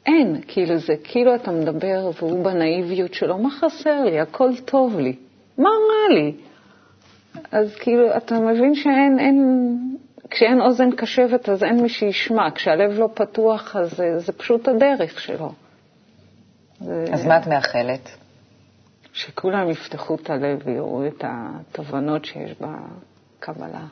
אין, 0.07 0.41
כאילו 0.49 0.79
זה, 0.79 0.95
כאילו 1.05 1.35
אתה 1.35 1.51
מדבר 1.51 2.11
והוא 2.19 2.45
בנאיביות 2.45 3.15
שלו, 3.15 3.39
מה 3.39 3.51
חסר 3.51 4.05
לי? 4.05 4.21
הכל 4.21 4.51
טוב 4.65 4.99
לי. 4.99 5.17
מה 5.63 5.71
רע 5.71 6.15
לי? 6.15 6.33
אז 7.53 7.75
כאילו, 7.75 8.17
אתה 8.17 8.35
מבין 8.35 8.75
שאין, 8.75 9.19
אין, 9.19 9.39
כשאין 10.31 10.61
אוזן 10.61 10.91
קשבת 10.91 11.49
אז 11.49 11.65
אין 11.65 11.83
מי 11.83 11.89
שישמע, 11.89 12.51
כשהלב 12.55 12.99
לא 12.99 13.09
פתוח 13.15 13.77
אז 13.77 13.91
זה, 13.91 14.19
זה 14.19 14.33
פשוט 14.33 14.69
הדרך 14.69 15.21
שלו. 15.21 15.53
אז 17.13 17.27
מה 17.27 17.39
את 17.39 17.47
מאחלת? 17.47 18.09
שכולם 19.13 19.71
יפתחו 19.71 20.15
את 20.15 20.31
הלב 20.31 20.63
ויראו 20.65 21.07
את 21.07 21.25
התובנות 21.27 22.25
שיש 22.25 22.51
בקבלה. 22.61 23.85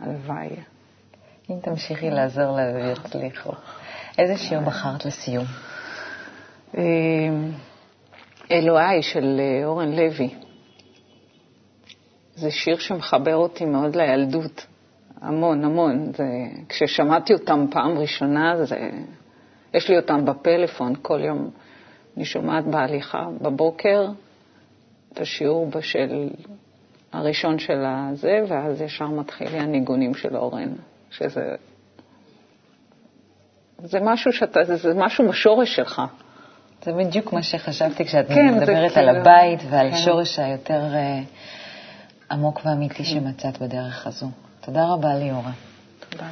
הלוואי. 0.00 0.48
אם 1.50 1.56
תמשיכי 1.62 2.10
לעזור 2.10 2.56
לה 2.56 2.72
ויצליחו. 2.74 3.52
איזה 4.18 4.36
שיר 4.36 4.60
בחרת 4.60 5.04
לסיום? 5.04 5.44
אה, 6.76 6.82
אלוהי 8.50 9.02
של 9.02 9.40
אה, 9.40 9.66
אורן 9.66 9.92
לוי. 9.92 10.34
זה 12.38 12.50
שיר 12.50 12.78
שמחבר 12.78 13.36
אותי 13.36 13.64
מאוד 13.64 13.96
לילדות, 13.96 14.66
המון, 15.20 15.64
המון. 15.64 16.12
זה, 16.12 16.24
כששמעתי 16.68 17.32
אותם 17.32 17.66
פעם 17.70 17.98
ראשונה, 17.98 18.64
זה, 18.64 18.90
יש 19.74 19.88
לי 19.88 19.96
אותם 19.96 20.24
בפלאפון, 20.24 20.92
כל 21.02 21.20
יום 21.20 21.50
אני 22.16 22.24
שומעת 22.24 22.64
בהליכה 22.64 23.26
בבוקר 23.42 24.06
את 25.12 25.20
השיעור 25.20 25.66
בשל 25.66 26.28
הראשון 27.12 27.58
של 27.58 27.84
הזה, 27.86 28.40
ואז 28.48 28.82
ישר 28.82 29.06
מתחילים 29.06 29.62
הניגונים 29.62 30.14
של 30.14 30.36
אורן, 30.36 30.72
שזה 31.10 31.54
זה 33.78 33.98
משהו, 34.00 34.32
שאתה, 34.32 34.64
זה 34.64 34.94
משהו 34.94 35.28
בשורש 35.28 35.76
שלך. 35.76 36.02
זה 36.82 36.92
בדיוק 36.92 37.32
מה 37.32 37.42
שחשבתי 37.42 38.04
כשאת 38.04 38.28
כן, 38.28 38.54
מדברת 38.54 38.96
על 38.96 39.04
כאילו... 39.06 39.20
הבית 39.20 39.60
ועל 39.70 39.90
כן. 39.90 39.96
שורש 39.96 40.38
היותר 40.38 40.82
uh, 40.92 41.57
עמוק 42.30 42.60
ואמיתי 42.64 43.04
שמצאת 43.04 43.62
בדרך 43.62 44.06
הזו. 44.06 44.30
תודה 44.60 44.84
רבה 44.84 45.14
ליאורה. 45.14 45.52
תודה. 46.08 46.26